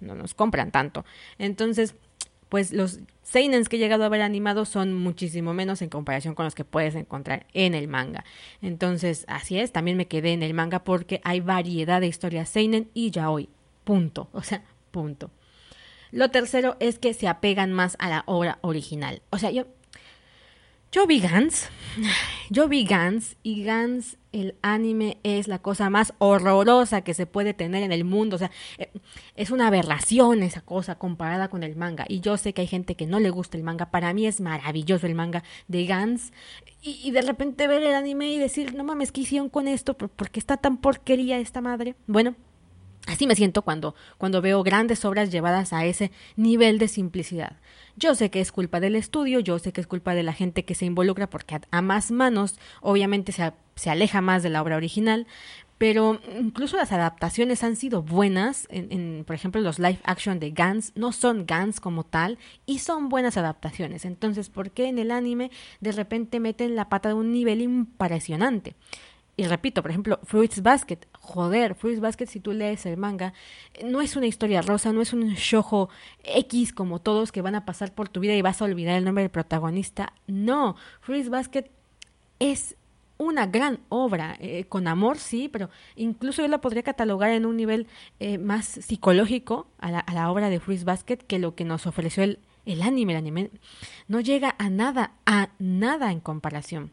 no 0.00 0.14
los 0.14 0.34
compran 0.34 0.70
tanto. 0.70 1.04
Entonces, 1.38 1.94
pues 2.48 2.72
los 2.72 3.00
seinens 3.22 3.68
que 3.68 3.76
he 3.76 3.78
llegado 3.78 4.04
a 4.04 4.08
ver 4.08 4.22
animados 4.22 4.68
son 4.68 4.94
muchísimo 4.94 5.54
menos 5.54 5.82
en 5.82 5.88
comparación 5.88 6.34
con 6.34 6.44
los 6.44 6.54
que 6.54 6.64
puedes 6.64 6.94
encontrar 6.94 7.46
en 7.52 7.74
el 7.74 7.88
manga. 7.88 8.24
Entonces, 8.62 9.24
así 9.26 9.58
es, 9.58 9.72
también 9.72 9.96
me 9.96 10.06
quedé 10.06 10.32
en 10.32 10.42
el 10.42 10.54
manga 10.54 10.84
porque 10.84 11.20
hay 11.24 11.40
variedad 11.40 12.00
de 12.00 12.06
historias 12.06 12.48
seinen 12.48 12.90
y 12.94 13.10
ya 13.10 13.30
hoy. 13.30 13.48
Punto. 13.84 14.28
O 14.32 14.42
sea, 14.42 14.62
punto. 14.90 15.30
Lo 16.12 16.30
tercero 16.30 16.76
es 16.78 17.00
que 17.00 17.12
se 17.12 17.26
apegan 17.26 17.72
más 17.72 17.96
a 17.98 18.08
la 18.08 18.22
obra 18.26 18.58
original. 18.60 19.22
O 19.30 19.38
sea, 19.38 19.50
yo 19.50 19.66
yo 20.94 21.08
vi 21.08 21.18
Gans, 21.18 21.70
yo 22.50 22.68
vi 22.68 22.84
Gans 22.84 23.36
y 23.42 23.64
Gans, 23.64 24.16
el 24.30 24.54
anime 24.62 25.18
es 25.24 25.48
la 25.48 25.58
cosa 25.58 25.90
más 25.90 26.14
horrorosa 26.18 27.00
que 27.00 27.14
se 27.14 27.26
puede 27.26 27.52
tener 27.52 27.82
en 27.82 27.90
el 27.90 28.04
mundo. 28.04 28.36
O 28.36 28.38
sea, 28.38 28.52
eh, 28.78 28.92
es 29.34 29.50
una 29.50 29.66
aberración 29.66 30.44
esa 30.44 30.60
cosa 30.60 30.94
comparada 30.94 31.48
con 31.48 31.64
el 31.64 31.74
manga. 31.74 32.04
Y 32.08 32.20
yo 32.20 32.36
sé 32.36 32.52
que 32.52 32.60
hay 32.60 32.68
gente 32.68 32.94
que 32.94 33.06
no 33.06 33.18
le 33.18 33.30
gusta 33.30 33.56
el 33.56 33.64
manga. 33.64 33.90
Para 33.90 34.14
mí 34.14 34.24
es 34.28 34.40
maravilloso 34.40 35.08
el 35.08 35.16
manga 35.16 35.42
de 35.66 35.84
Gans. 35.84 36.32
Y, 36.80 37.10
de 37.10 37.22
repente 37.22 37.66
ver 37.66 37.82
el 37.82 37.94
anime 37.94 38.28
y 38.28 38.38
decir, 38.38 38.74
no 38.74 38.84
mames, 38.84 39.10
¿qué 39.10 39.22
hicieron 39.22 39.48
con 39.48 39.66
esto? 39.66 39.96
¿Por 39.96 40.30
qué 40.30 40.38
está 40.38 40.58
tan 40.58 40.76
porquería 40.76 41.40
esta 41.40 41.60
madre? 41.60 41.96
Bueno, 42.06 42.36
Así 43.06 43.26
me 43.26 43.34
siento 43.34 43.62
cuando, 43.62 43.94
cuando 44.16 44.40
veo 44.40 44.62
grandes 44.62 45.04
obras 45.04 45.30
llevadas 45.30 45.72
a 45.72 45.84
ese 45.84 46.10
nivel 46.36 46.78
de 46.78 46.88
simplicidad. 46.88 47.58
Yo 47.96 48.14
sé 48.14 48.30
que 48.30 48.40
es 48.40 48.50
culpa 48.50 48.80
del 48.80 48.96
estudio, 48.96 49.40
yo 49.40 49.58
sé 49.58 49.72
que 49.72 49.80
es 49.80 49.86
culpa 49.86 50.14
de 50.14 50.22
la 50.22 50.32
gente 50.32 50.64
que 50.64 50.74
se 50.74 50.86
involucra 50.86 51.28
porque 51.28 51.60
a, 51.70 51.82
más 51.82 52.10
manos 52.10 52.58
obviamente 52.80 53.30
se, 53.32 53.52
se, 53.76 53.90
aleja 53.90 54.20
más 54.20 54.42
de 54.42 54.48
la 54.48 54.62
obra 54.62 54.76
original, 54.76 55.26
pero 55.76 56.20
incluso 56.40 56.76
las 56.76 56.92
adaptaciones 56.92 57.62
han 57.62 57.76
sido 57.76 58.02
buenas, 58.02 58.66
en, 58.70 59.24
por 59.26 59.36
ejemplo 59.36 59.60
los 59.60 59.78
live 59.78 59.98
action 60.04 60.40
de 60.40 60.50
Gans 60.50 60.92
no 60.94 61.12
son 61.12 61.46
Gans 61.46 61.80
como 61.80 62.04
tal 62.04 62.38
y 62.64 62.78
son 62.78 63.08
buenas 63.08 63.36
adaptaciones. 63.36 64.04
Entonces, 64.04 64.48
¿por 64.48 64.70
qué 64.70 64.86
en 64.86 64.98
el 64.98 65.10
anime 65.10 65.50
de 65.80 65.92
repente 65.92 66.40
meten 66.40 66.74
la 66.74 66.88
pata 66.88 67.10
de 67.10 67.14
un 67.16 67.32
nivel 67.32 67.60
impresionante? 67.60 68.76
Y 69.36 69.44
repito, 69.46 69.82
por 69.82 69.90
ejemplo, 69.90 70.20
Fruits 70.22 70.62
Basket. 70.62 70.98
Joder, 71.20 71.74
Fruits 71.74 72.00
Basket, 72.00 72.26
si 72.26 72.38
tú 72.38 72.52
lees 72.52 72.86
el 72.86 72.96
manga, 72.96 73.32
no 73.84 74.00
es 74.00 74.14
una 74.14 74.26
historia 74.26 74.62
rosa, 74.62 74.92
no 74.92 75.02
es 75.02 75.12
un 75.12 75.34
shojo 75.34 75.88
X 76.22 76.72
como 76.72 77.00
todos 77.00 77.32
que 77.32 77.42
van 77.42 77.56
a 77.56 77.64
pasar 77.64 77.94
por 77.94 78.08
tu 78.08 78.20
vida 78.20 78.34
y 78.34 78.42
vas 78.42 78.62
a 78.62 78.64
olvidar 78.64 78.96
el 78.96 79.04
nombre 79.04 79.22
del 79.22 79.30
protagonista. 79.30 80.12
No, 80.28 80.76
Fruits 81.00 81.30
Basket 81.30 81.68
es 82.38 82.76
una 83.16 83.46
gran 83.46 83.80
obra, 83.88 84.36
eh, 84.40 84.64
con 84.64 84.86
amor 84.86 85.18
sí, 85.18 85.48
pero 85.48 85.70
incluso 85.96 86.42
yo 86.42 86.48
la 86.48 86.60
podría 86.60 86.82
catalogar 86.82 87.30
en 87.30 87.46
un 87.46 87.56
nivel 87.56 87.86
eh, 88.20 88.38
más 88.38 88.66
psicológico 88.66 89.66
a 89.78 89.90
la, 89.90 90.00
a 90.00 90.14
la, 90.14 90.30
obra 90.30 90.48
de 90.48 90.60
Fruits 90.60 90.84
Basket 90.84 91.18
que 91.18 91.38
lo 91.38 91.54
que 91.54 91.64
nos 91.64 91.86
ofreció 91.86 92.22
el, 92.22 92.38
el 92.66 92.82
anime. 92.82 93.12
El 93.12 93.18
anime 93.18 93.50
no 94.08 94.20
llega 94.20 94.54
a 94.58 94.68
nada, 94.68 95.12
a 95.26 95.50
nada 95.58 96.12
en 96.12 96.20
comparación. 96.20 96.92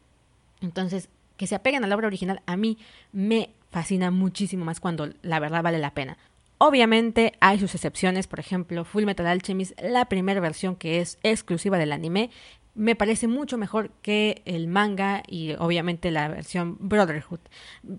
Entonces, 0.61 1.09
que 1.41 1.47
se 1.47 1.55
apeguen 1.55 1.83
a 1.83 1.87
la 1.87 1.95
obra 1.95 2.05
original, 2.05 2.43
a 2.45 2.55
mí 2.55 2.77
me 3.13 3.49
fascina 3.71 4.11
muchísimo 4.11 4.63
más 4.63 4.79
cuando 4.79 5.09
la 5.23 5.39
verdad 5.39 5.63
vale 5.63 5.79
la 5.79 5.95
pena. 5.95 6.19
Obviamente 6.59 7.33
hay 7.39 7.57
sus 7.57 7.73
excepciones, 7.73 8.27
por 8.27 8.39
ejemplo, 8.39 8.85
Full 8.85 9.05
Metal 9.05 9.25
Alchemist, 9.25 9.71
la 9.81 10.05
primera 10.05 10.39
versión 10.39 10.75
que 10.75 10.99
es 10.99 11.17
exclusiva 11.23 11.79
del 11.79 11.93
anime, 11.93 12.29
me 12.75 12.95
parece 12.95 13.27
mucho 13.27 13.57
mejor 13.57 13.89
que 14.03 14.43
el 14.45 14.67
manga 14.67 15.23
y 15.27 15.53
obviamente 15.57 16.11
la 16.11 16.27
versión 16.27 16.77
Brotherhood. 16.79 17.39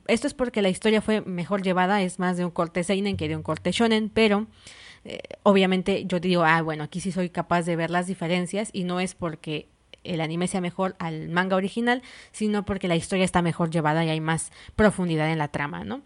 Esto 0.06 0.28
es 0.28 0.34
porque 0.34 0.62
la 0.62 0.68
historia 0.68 1.02
fue 1.02 1.20
mejor 1.22 1.62
llevada, 1.62 2.00
es 2.00 2.20
más 2.20 2.37
de 2.37 2.44
un 2.44 2.52
corte 2.52 2.84
seinen 2.84 3.16
que 3.16 3.26
de 3.26 3.34
un 3.34 3.42
corte 3.42 3.72
shonen, 3.72 4.08
pero 4.08 4.46
eh, 5.04 5.18
obviamente 5.42 6.04
yo 6.04 6.20
digo, 6.20 6.44
ah, 6.44 6.62
bueno, 6.62 6.84
aquí 6.84 7.00
sí 7.00 7.11
soy 7.11 7.28
capaz 7.28 7.62
de 7.62 7.75
ver 7.75 7.90
las 7.90 8.06
diferencias 8.06 8.70
y 8.72 8.84
no 8.84 9.00
es 9.00 9.16
porque 9.16 9.66
el 10.04 10.21
anime 10.21 10.49
sea 10.49 10.61
mejor 10.61 10.97
al 10.99 11.28
manga 11.28 11.56
original, 11.56 12.02
sino 12.32 12.64
porque 12.64 12.88
la 12.88 12.97
historia 12.97 13.25
está 13.25 13.42
mejor 13.42 13.71
llevada 13.71 14.04
y 14.04 14.11
hay 14.11 14.21
más 14.21 14.52
profundidad 14.76 15.30
en 15.30 15.38
la 15.38 15.49
trama, 15.49 15.85
¿no? 15.85 16.02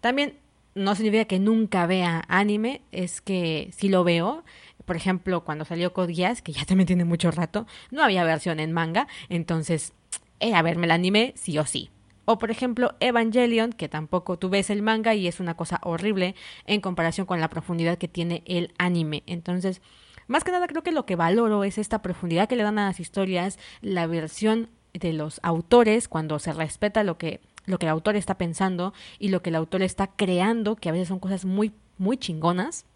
También 0.00 0.34
no 0.74 0.94
significa 0.94 1.24
que 1.24 1.38
nunca 1.38 1.86
vea 1.86 2.24
anime, 2.28 2.82
es 2.92 3.20
que 3.20 3.70
si 3.76 3.88
lo 3.88 4.04
veo, 4.04 4.44
por 4.84 4.96
ejemplo, 4.96 5.44
cuando 5.44 5.64
salió 5.64 5.92
Code 5.92 6.14
que 6.42 6.52
ya 6.52 6.64
también 6.64 6.86
tiene 6.86 7.04
mucho 7.04 7.30
rato, 7.30 7.66
no 7.90 8.02
había 8.02 8.24
versión 8.24 8.60
en 8.60 8.72
manga, 8.72 9.08
entonces 9.28 9.92
era 10.38 10.62
verme 10.62 10.86
el 10.86 10.92
anime 10.92 11.32
sí 11.36 11.58
o 11.58 11.66
sí. 11.66 11.90
O 12.24 12.38
por 12.38 12.50
ejemplo 12.50 12.94
Evangelion, 13.00 13.72
que 13.72 13.88
tampoco 13.88 14.38
tú 14.38 14.50
ves 14.50 14.70
el 14.70 14.82
manga 14.82 15.14
y 15.14 15.26
es 15.26 15.40
una 15.40 15.54
cosa 15.54 15.80
horrible 15.82 16.34
en 16.66 16.80
comparación 16.80 17.26
con 17.26 17.40
la 17.40 17.48
profundidad 17.48 17.98
que 17.98 18.08
tiene 18.08 18.42
el 18.46 18.72
anime. 18.78 19.24
Entonces, 19.26 19.82
más 20.30 20.44
que 20.44 20.52
nada 20.52 20.68
creo 20.68 20.84
que 20.84 20.92
lo 20.92 21.06
que 21.06 21.16
valoro 21.16 21.64
es 21.64 21.76
esta 21.76 22.02
profundidad 22.02 22.48
que 22.48 22.54
le 22.54 22.62
dan 22.62 22.78
a 22.78 22.86
las 22.86 23.00
historias, 23.00 23.58
la 23.80 24.06
versión 24.06 24.70
de 24.92 25.12
los 25.12 25.40
autores 25.42 26.06
cuando 26.06 26.38
se 26.38 26.52
respeta 26.52 27.02
lo 27.02 27.18
que 27.18 27.40
lo 27.66 27.78
que 27.78 27.86
el 27.86 27.90
autor 27.90 28.14
está 28.14 28.38
pensando 28.38 28.94
y 29.18 29.28
lo 29.28 29.42
que 29.42 29.50
el 29.50 29.56
autor 29.56 29.82
está 29.82 30.06
creando, 30.06 30.76
que 30.76 30.88
a 30.88 30.92
veces 30.92 31.08
son 31.08 31.18
cosas 31.18 31.44
muy 31.44 31.72
muy 31.98 32.16
chingonas. 32.16 32.86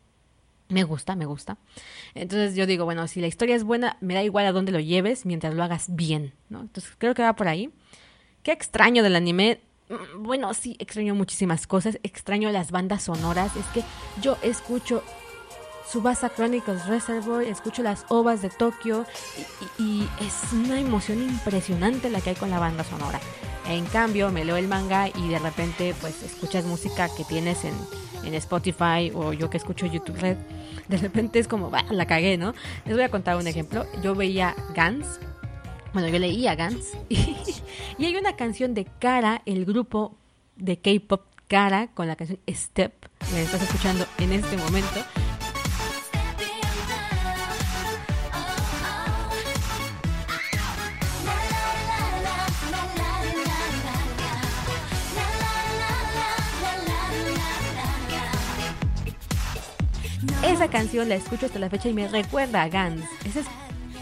Me 0.68 0.84
gusta, 0.84 1.16
me 1.16 1.26
gusta. 1.26 1.58
Entonces 2.14 2.54
yo 2.54 2.66
digo, 2.66 2.84
bueno, 2.84 3.08
si 3.08 3.20
la 3.20 3.26
historia 3.26 3.56
es 3.56 3.64
buena, 3.64 3.98
me 4.00 4.14
da 4.14 4.22
igual 4.22 4.46
a 4.46 4.52
dónde 4.52 4.70
lo 4.70 4.78
lleves 4.78 5.26
mientras 5.26 5.54
lo 5.54 5.64
hagas 5.64 5.94
bien, 5.94 6.34
¿no? 6.48 6.60
Entonces 6.60 6.94
creo 6.96 7.14
que 7.14 7.22
va 7.22 7.34
por 7.34 7.48
ahí. 7.48 7.70
Qué 8.44 8.52
extraño 8.52 9.02
del 9.02 9.16
anime. 9.16 9.60
Mm, 9.88 10.22
bueno, 10.22 10.54
sí, 10.54 10.76
extraño 10.78 11.16
muchísimas 11.16 11.66
cosas. 11.66 11.98
Extraño 12.04 12.50
las 12.50 12.70
bandas 12.70 13.02
sonoras. 13.02 13.56
Es 13.56 13.66
que 13.66 13.82
yo 14.22 14.38
escucho 14.42 15.02
Subasa 15.90 16.30
Chronicles 16.30 16.86
Reservoir, 16.86 17.46
escucho 17.46 17.82
las 17.82 18.04
ovas 18.08 18.42
de 18.42 18.50
Tokio 18.50 19.04
y, 19.78 20.08
es 20.20 20.52
una 20.52 20.80
emoción 20.80 21.22
impresionante 21.22 22.10
la 22.10 22.20
que 22.20 22.30
hay 22.30 22.36
con 22.36 22.50
la 22.50 22.58
banda 22.58 22.84
sonora. 22.84 23.20
En 23.68 23.86
cambio, 23.86 24.30
me 24.30 24.44
leo 24.44 24.56
el 24.56 24.68
manga 24.68 25.08
y 25.08 25.28
de 25.28 25.38
repente 25.38 25.94
pues 26.00 26.22
escuchas 26.22 26.64
música 26.64 27.08
que 27.14 27.24
tienes 27.24 27.64
en, 27.64 27.74
en 28.24 28.34
Spotify 28.34 29.10
o 29.14 29.32
yo 29.32 29.50
que 29.50 29.56
escucho 29.56 29.86
YouTube 29.86 30.18
Red. 30.18 30.36
De 30.88 30.96
repente 30.98 31.38
es 31.38 31.48
como, 31.48 31.70
bah, 31.70 31.84
la 31.90 32.06
cagué, 32.06 32.36
¿no? 32.36 32.54
Les 32.84 32.94
voy 32.94 33.04
a 33.04 33.08
contar 33.08 33.36
un 33.36 33.46
ejemplo. 33.46 33.86
Yo 34.02 34.14
veía 34.14 34.54
Gans, 34.74 35.20
bueno, 35.92 36.08
yo 36.08 36.18
leía 36.18 36.54
Gans 36.54 36.92
y, 37.08 37.36
y 37.98 38.04
hay 38.04 38.16
una 38.16 38.36
canción 38.36 38.74
de 38.74 38.84
Cara, 38.84 39.42
el 39.46 39.64
grupo 39.64 40.16
de 40.56 40.78
K-pop 40.78 41.22
Cara, 41.48 41.88
con 41.88 42.08
la 42.08 42.16
canción 42.16 42.40
Step, 42.48 42.92
la 43.32 43.40
estás 43.40 43.62
escuchando 43.62 44.06
en 44.18 44.32
este 44.32 44.56
momento. 44.56 45.00
Esa 60.46 60.68
canción 60.68 61.08
la 61.08 61.14
escucho 61.14 61.46
hasta 61.46 61.58
la 61.58 61.70
fecha 61.70 61.88
y 61.88 61.94
me 61.94 62.06
recuerda 62.06 62.62
a 62.62 62.68
Gans. 62.68 63.02
Esa 63.24 63.40
es, 63.40 63.46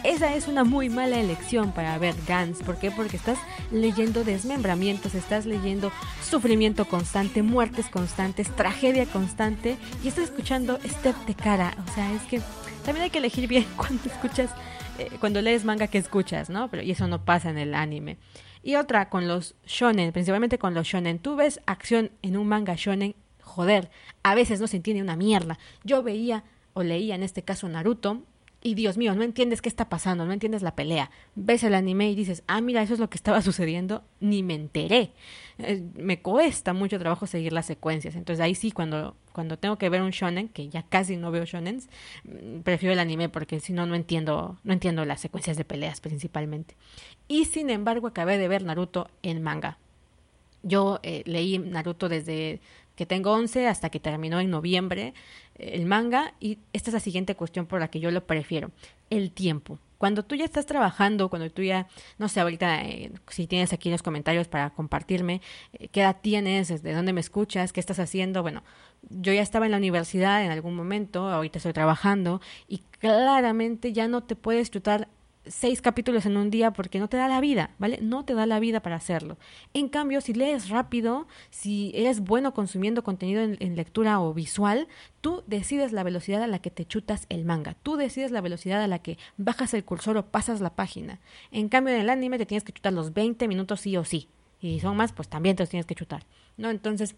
esa 0.02 0.34
es 0.34 0.48
una 0.48 0.64
muy 0.64 0.88
mala 0.88 1.20
elección 1.20 1.70
para 1.70 1.96
ver 1.98 2.16
Gans. 2.26 2.64
¿Por 2.64 2.78
qué? 2.78 2.90
Porque 2.90 3.16
estás 3.16 3.38
leyendo 3.70 4.24
desmembramientos, 4.24 5.14
estás 5.14 5.46
leyendo 5.46 5.92
sufrimiento 6.20 6.84
constante, 6.84 7.42
muertes 7.42 7.88
constantes, 7.88 8.50
tragedia 8.56 9.06
constante 9.06 9.76
y 10.02 10.08
estás 10.08 10.24
escuchando 10.24 10.80
Step 10.84 11.14
de 11.26 11.34
cara. 11.34 11.76
O 11.88 11.94
sea, 11.94 12.12
es 12.12 12.22
que 12.22 12.40
también 12.84 13.04
hay 13.04 13.10
que 13.10 13.18
elegir 13.18 13.46
bien 13.46 13.64
cuando 13.76 14.02
escuchas, 14.04 14.50
eh, 14.98 15.10
cuando 15.20 15.40
lees 15.42 15.64
manga 15.64 15.86
que 15.86 15.98
escuchas, 15.98 16.50
¿no? 16.50 16.68
Pero 16.68 16.82
y 16.82 16.90
eso 16.90 17.06
no 17.06 17.24
pasa 17.24 17.50
en 17.50 17.58
el 17.58 17.74
anime. 17.76 18.18
Y 18.64 18.74
otra 18.74 19.08
con 19.08 19.28
los 19.28 19.54
shonen, 19.64 20.12
principalmente 20.12 20.58
con 20.58 20.74
los 20.74 20.88
shonen. 20.88 21.20
Tú 21.20 21.36
ves 21.36 21.60
acción 21.66 22.10
en 22.20 22.36
un 22.36 22.48
manga 22.48 22.74
shonen 22.76 23.14
joder, 23.42 23.90
a 24.22 24.34
veces 24.34 24.60
no 24.60 24.66
se 24.66 24.76
entiende 24.78 25.02
una 25.02 25.16
mierda. 25.16 25.58
Yo 25.84 26.02
veía 26.02 26.44
o 26.74 26.82
leía 26.82 27.14
en 27.14 27.22
este 27.22 27.42
caso 27.42 27.68
Naruto 27.68 28.22
y 28.64 28.74
Dios 28.74 28.96
mío, 28.96 29.14
no 29.16 29.24
entiendes 29.24 29.60
qué 29.60 29.68
está 29.68 29.88
pasando, 29.88 30.24
no 30.24 30.32
entiendes 30.32 30.62
la 30.62 30.76
pelea. 30.76 31.10
Ves 31.34 31.64
el 31.64 31.74
anime 31.74 32.08
y 32.10 32.14
dices, 32.14 32.44
ah, 32.46 32.60
mira, 32.60 32.80
eso 32.80 32.94
es 32.94 33.00
lo 33.00 33.10
que 33.10 33.16
estaba 33.16 33.42
sucediendo, 33.42 34.04
ni 34.20 34.44
me 34.44 34.54
enteré. 34.54 35.10
Eh, 35.58 35.82
me 35.96 36.22
cuesta 36.22 36.72
mucho 36.72 36.98
trabajo 37.00 37.26
seguir 37.26 37.52
las 37.52 37.66
secuencias. 37.66 38.14
Entonces 38.14 38.40
ahí 38.42 38.54
sí, 38.54 38.70
cuando, 38.70 39.16
cuando 39.32 39.58
tengo 39.58 39.78
que 39.78 39.88
ver 39.88 40.00
un 40.00 40.10
shonen, 40.10 40.48
que 40.48 40.68
ya 40.68 40.84
casi 40.84 41.16
no 41.16 41.32
veo 41.32 41.44
shonens, 41.44 41.88
mm, 42.22 42.60
prefiero 42.60 42.92
el 42.92 43.00
anime 43.00 43.28
porque 43.28 43.58
si 43.58 43.72
no, 43.72 43.84
no 43.84 43.96
entiendo, 43.96 44.58
no 44.62 44.72
entiendo 44.72 45.04
las 45.04 45.20
secuencias 45.20 45.56
de 45.56 45.64
peleas 45.64 46.00
principalmente. 46.00 46.76
Y 47.26 47.46
sin 47.46 47.68
embargo, 47.68 48.06
acabé 48.06 48.38
de 48.38 48.46
ver 48.46 48.62
Naruto 48.62 49.10
en 49.22 49.42
manga. 49.42 49.78
Yo 50.62 51.00
eh, 51.02 51.24
leí 51.26 51.58
Naruto 51.58 52.08
desde 52.08 52.60
que 52.94 53.06
tengo 53.06 53.32
11 53.32 53.68
hasta 53.68 53.90
que 53.90 54.00
terminó 54.00 54.40
en 54.40 54.50
noviembre 54.50 55.14
eh, 55.56 55.70
el 55.74 55.86
manga 55.86 56.34
y 56.40 56.58
esta 56.72 56.90
es 56.90 56.94
la 56.94 57.00
siguiente 57.00 57.34
cuestión 57.34 57.66
por 57.66 57.80
la 57.80 57.88
que 57.88 58.00
yo 58.00 58.10
lo 58.10 58.26
prefiero, 58.26 58.70
el 59.10 59.32
tiempo. 59.32 59.78
Cuando 59.98 60.24
tú 60.24 60.34
ya 60.34 60.44
estás 60.44 60.66
trabajando, 60.66 61.28
cuando 61.28 61.48
tú 61.50 61.62
ya, 61.62 61.86
no 62.18 62.28
sé, 62.28 62.40
ahorita 62.40 62.82
eh, 62.82 63.12
si 63.28 63.46
tienes 63.46 63.72
aquí 63.72 63.88
los 63.88 64.02
comentarios 64.02 64.48
para 64.48 64.70
compartirme, 64.70 65.40
eh, 65.74 65.88
qué 65.88 66.00
edad 66.00 66.16
tienes, 66.20 66.68
desde 66.68 66.92
dónde 66.92 67.12
me 67.12 67.20
escuchas, 67.20 67.72
qué 67.72 67.78
estás 67.78 68.00
haciendo, 68.00 68.42
bueno, 68.42 68.64
yo 69.10 69.32
ya 69.32 69.42
estaba 69.42 69.66
en 69.66 69.70
la 69.70 69.78
universidad 69.78 70.44
en 70.44 70.50
algún 70.50 70.74
momento, 70.74 71.28
ahorita 71.28 71.58
estoy 71.58 71.72
trabajando 71.72 72.40
y 72.66 72.78
claramente 72.98 73.92
ya 73.92 74.08
no 74.08 74.22
te 74.24 74.34
puedes 74.34 74.70
chutar 74.70 75.08
seis 75.46 75.82
capítulos 75.82 76.26
en 76.26 76.36
un 76.36 76.50
día 76.50 76.72
porque 76.72 76.98
no 76.98 77.08
te 77.08 77.16
da 77.16 77.28
la 77.28 77.40
vida, 77.40 77.70
¿vale? 77.78 77.98
No 78.00 78.24
te 78.24 78.34
da 78.34 78.46
la 78.46 78.60
vida 78.60 78.80
para 78.80 78.96
hacerlo. 78.96 79.38
En 79.74 79.88
cambio, 79.88 80.20
si 80.20 80.34
lees 80.34 80.68
rápido, 80.68 81.26
si 81.50 81.92
eres 81.94 82.20
bueno 82.20 82.54
consumiendo 82.54 83.02
contenido 83.02 83.42
en, 83.42 83.76
lectura 83.76 84.20
o 84.20 84.34
visual, 84.34 84.88
tú 85.20 85.42
decides 85.46 85.92
la 85.92 86.02
velocidad 86.02 86.42
a 86.42 86.46
la 86.46 86.60
que 86.60 86.70
te 86.70 86.84
chutas 86.84 87.26
el 87.28 87.44
manga. 87.44 87.74
Tú 87.82 87.96
decides 87.96 88.30
la 88.30 88.40
velocidad 88.40 88.82
a 88.82 88.86
la 88.86 89.00
que 89.00 89.18
bajas 89.36 89.74
el 89.74 89.84
cursor 89.84 90.16
o 90.16 90.26
pasas 90.26 90.60
la 90.60 90.74
página. 90.74 91.20
En 91.50 91.68
cambio, 91.68 91.94
en 91.94 92.00
el 92.00 92.10
anime 92.10 92.38
te 92.38 92.46
tienes 92.46 92.64
que 92.64 92.72
chutar 92.72 92.92
los 92.92 93.12
20 93.12 93.48
minutos 93.48 93.80
sí 93.80 93.96
o 93.96 94.04
sí. 94.04 94.28
Y 94.62 94.80
son 94.80 94.96
más, 94.96 95.12
pues 95.12 95.28
también 95.28 95.56
te 95.56 95.64
los 95.64 95.70
tienes 95.70 95.86
que 95.86 95.94
chutar. 95.94 96.24
¿no? 96.56 96.70
Entonces, 96.70 97.16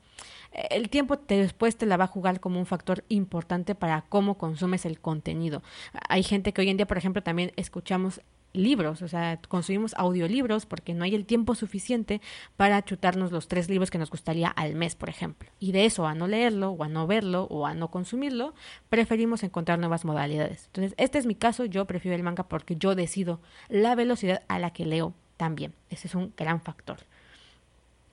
el 0.71 0.89
tiempo 0.89 1.19
te, 1.19 1.37
después 1.37 1.77
te 1.77 1.87
la 1.87 1.97
va 1.97 2.05
a 2.05 2.09
jugar 2.09 2.41
como 2.41 2.59
un 2.59 2.67
factor 2.67 3.05
importante 3.09 3.75
para 3.75 4.03
cómo 4.03 4.39
consumes 4.39 4.87
el 4.87 5.01
contenido. 5.01 5.63
Hay 6.09 6.23
gente 6.23 6.53
que 6.53 6.63
hoy 6.63 6.71
en 6.71 6.77
día, 6.77 6.87
por 6.87 6.99
ejemplo, 6.99 7.23
también 7.23 7.53
escuchamos 7.57 8.21
libros, 8.55 9.03
o 9.03 9.09
sea, 9.09 9.41
consumimos 9.49 9.95
audiolibros 9.97 10.65
porque 10.65 10.95
no 10.95 11.03
hay 11.03 11.17
el 11.17 11.27
tiempo 11.27 11.57
suficiente 11.57 12.21
para 12.57 12.83
chutarnos 12.85 13.33
los 13.33 13.49
tres 13.49 13.69
libros 13.69 13.91
que 13.91 13.99
nos 13.99 14.11
gustaría 14.11 14.49
al 14.49 14.77
mes, 14.77 14.95
por 14.95 15.09
ejemplo. 15.09 15.51
Y 15.59 15.73
de 15.73 15.85
eso 15.85 16.07
a 16.07 16.15
no 16.15 16.29
leerlo, 16.29 16.71
o 16.71 16.85
a 16.85 16.89
no 16.89 17.07
verlo, 17.07 17.49
o 17.51 17.67
a 17.67 17.75
no 17.75 17.91
consumirlo, 17.91 18.55
preferimos 18.89 19.43
encontrar 19.43 19.81
nuevas 19.81 20.05
modalidades. 20.05 20.67
Entonces, 20.67 20.95
este 20.99 21.19
es 21.19 21.27
mi 21.27 21.35
caso, 21.35 21.65
yo 21.65 21.85
prefiero 21.87 22.15
el 22.15 22.23
manga 22.23 22.45
porque 22.45 22.77
yo 22.77 22.95
decido 22.95 23.41
la 23.69 23.97
velocidad 23.97 24.43
a 24.47 24.61
la 24.61 24.73
que 24.73 24.87
leo 24.87 25.15
también. 25.37 25.75
Ese 25.91 26.07
es 26.07 26.15
un 26.15 26.33
gran 26.37 26.61
factor. 26.61 26.99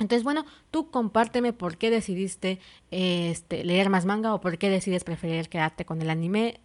Entonces, 0.02 0.24
bueno, 0.24 0.46
tú 0.72 0.90
compárteme 0.90 1.54
por 1.54 1.78
qué 1.78 1.90
decidiste 1.90 2.60
este, 2.90 3.64
leer 3.64 3.90
más 3.90 4.06
manga 4.06 4.34
o 4.34 4.42
por 4.42 4.58
qué 4.58 4.70
decides 4.70 5.04
preferir 5.04 5.48
quedarte 5.48 5.86
con 5.86 6.02
el 6.02 6.10
anime. 6.10 6.60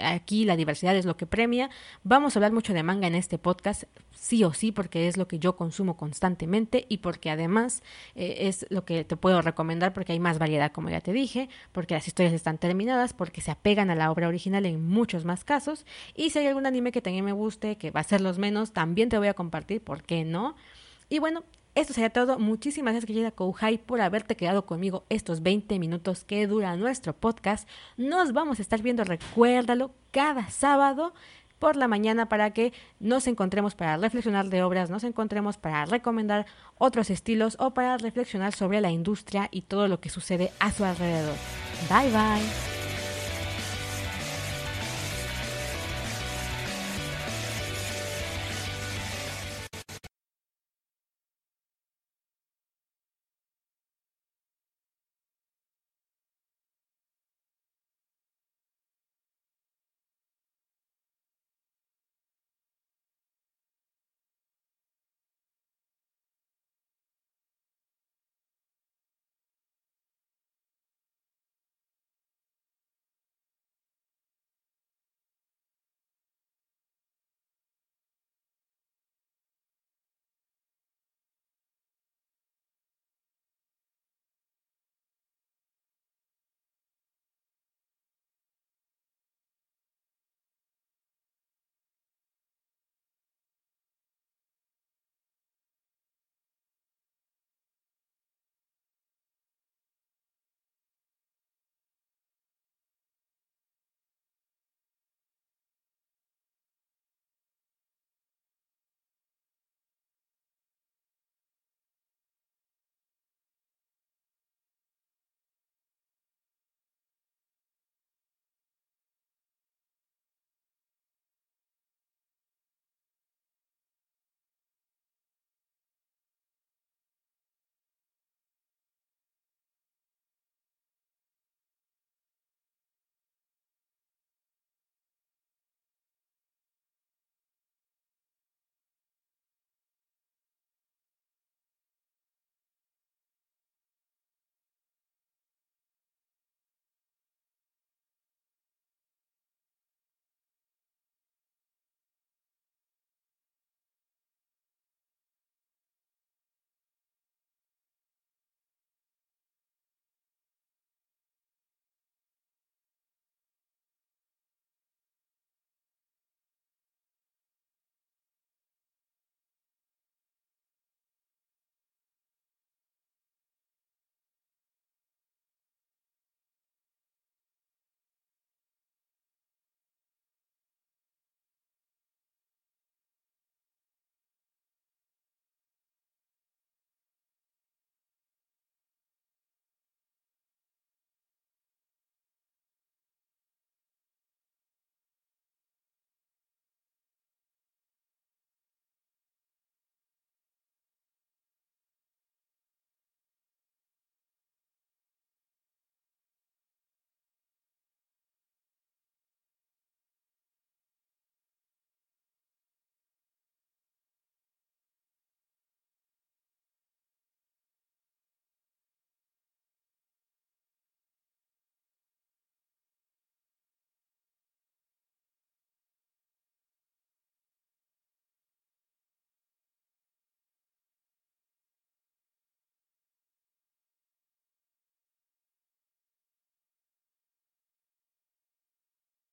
Aquí 0.00 0.44
la 0.44 0.54
diversidad 0.54 0.94
es 0.94 1.04
lo 1.04 1.16
que 1.16 1.26
premia. 1.26 1.68
Vamos 2.04 2.36
a 2.36 2.38
hablar 2.38 2.52
mucho 2.52 2.72
de 2.72 2.84
manga 2.84 3.08
en 3.08 3.16
este 3.16 3.36
podcast, 3.36 3.82
sí 4.12 4.44
o 4.44 4.52
sí, 4.52 4.70
porque 4.70 5.08
es 5.08 5.16
lo 5.16 5.26
que 5.26 5.40
yo 5.40 5.56
consumo 5.56 5.96
constantemente 5.96 6.86
y 6.88 6.98
porque 6.98 7.30
además 7.30 7.82
eh, 8.14 8.36
es 8.42 8.64
lo 8.70 8.84
que 8.84 9.02
te 9.02 9.16
puedo 9.16 9.42
recomendar 9.42 9.92
porque 9.92 10.12
hay 10.12 10.20
más 10.20 10.38
variedad, 10.38 10.70
como 10.70 10.88
ya 10.88 11.00
te 11.00 11.12
dije, 11.12 11.48
porque 11.72 11.94
las 11.94 12.06
historias 12.06 12.32
están 12.32 12.58
terminadas, 12.58 13.12
porque 13.12 13.40
se 13.40 13.50
apegan 13.50 13.90
a 13.90 13.96
la 13.96 14.12
obra 14.12 14.28
original 14.28 14.64
en 14.64 14.86
muchos 14.86 15.24
más 15.24 15.42
casos. 15.42 15.84
Y 16.14 16.30
si 16.30 16.38
hay 16.38 16.46
algún 16.46 16.66
anime 16.66 16.92
que 16.92 17.02
también 17.02 17.24
me 17.24 17.32
guste, 17.32 17.76
que 17.76 17.90
va 17.90 17.98
a 17.98 18.04
ser 18.04 18.20
los 18.20 18.38
menos, 18.38 18.72
también 18.72 19.08
te 19.08 19.18
voy 19.18 19.26
a 19.26 19.34
compartir, 19.34 19.80
¿por 19.82 20.04
qué 20.04 20.24
no? 20.24 20.54
Y 21.08 21.18
bueno, 21.18 21.42
esto 21.76 21.92
sería 21.92 22.10
todo. 22.10 22.38
Muchísimas 22.38 22.94
gracias, 22.94 23.06
querida 23.06 23.30
Kouhai, 23.30 23.78
por 23.78 24.00
haberte 24.00 24.34
quedado 24.34 24.66
conmigo 24.66 25.04
estos 25.10 25.42
20 25.42 25.78
minutos 25.78 26.24
que 26.24 26.46
dura 26.46 26.74
nuestro 26.76 27.12
podcast. 27.12 27.68
Nos 27.96 28.32
vamos 28.32 28.58
a 28.58 28.62
estar 28.62 28.82
viendo, 28.82 29.04
recuérdalo, 29.04 29.92
cada 30.10 30.48
sábado 30.50 31.12
por 31.58 31.76
la 31.76 31.86
mañana 31.86 32.28
para 32.28 32.50
que 32.50 32.72
nos 32.98 33.26
encontremos 33.26 33.74
para 33.74 33.96
reflexionar 33.96 34.48
de 34.48 34.62
obras, 34.62 34.90
nos 34.90 35.04
encontremos 35.04 35.56
para 35.58 35.84
recomendar 35.84 36.46
otros 36.76 37.10
estilos 37.10 37.56
o 37.60 37.72
para 37.72 37.96
reflexionar 37.98 38.52
sobre 38.52 38.80
la 38.80 38.90
industria 38.90 39.48
y 39.50 39.62
todo 39.62 39.86
lo 39.86 40.00
que 40.00 40.08
sucede 40.08 40.52
a 40.58 40.72
su 40.72 40.84
alrededor. 40.84 41.36
Bye 41.88 42.10
bye. 42.10 42.75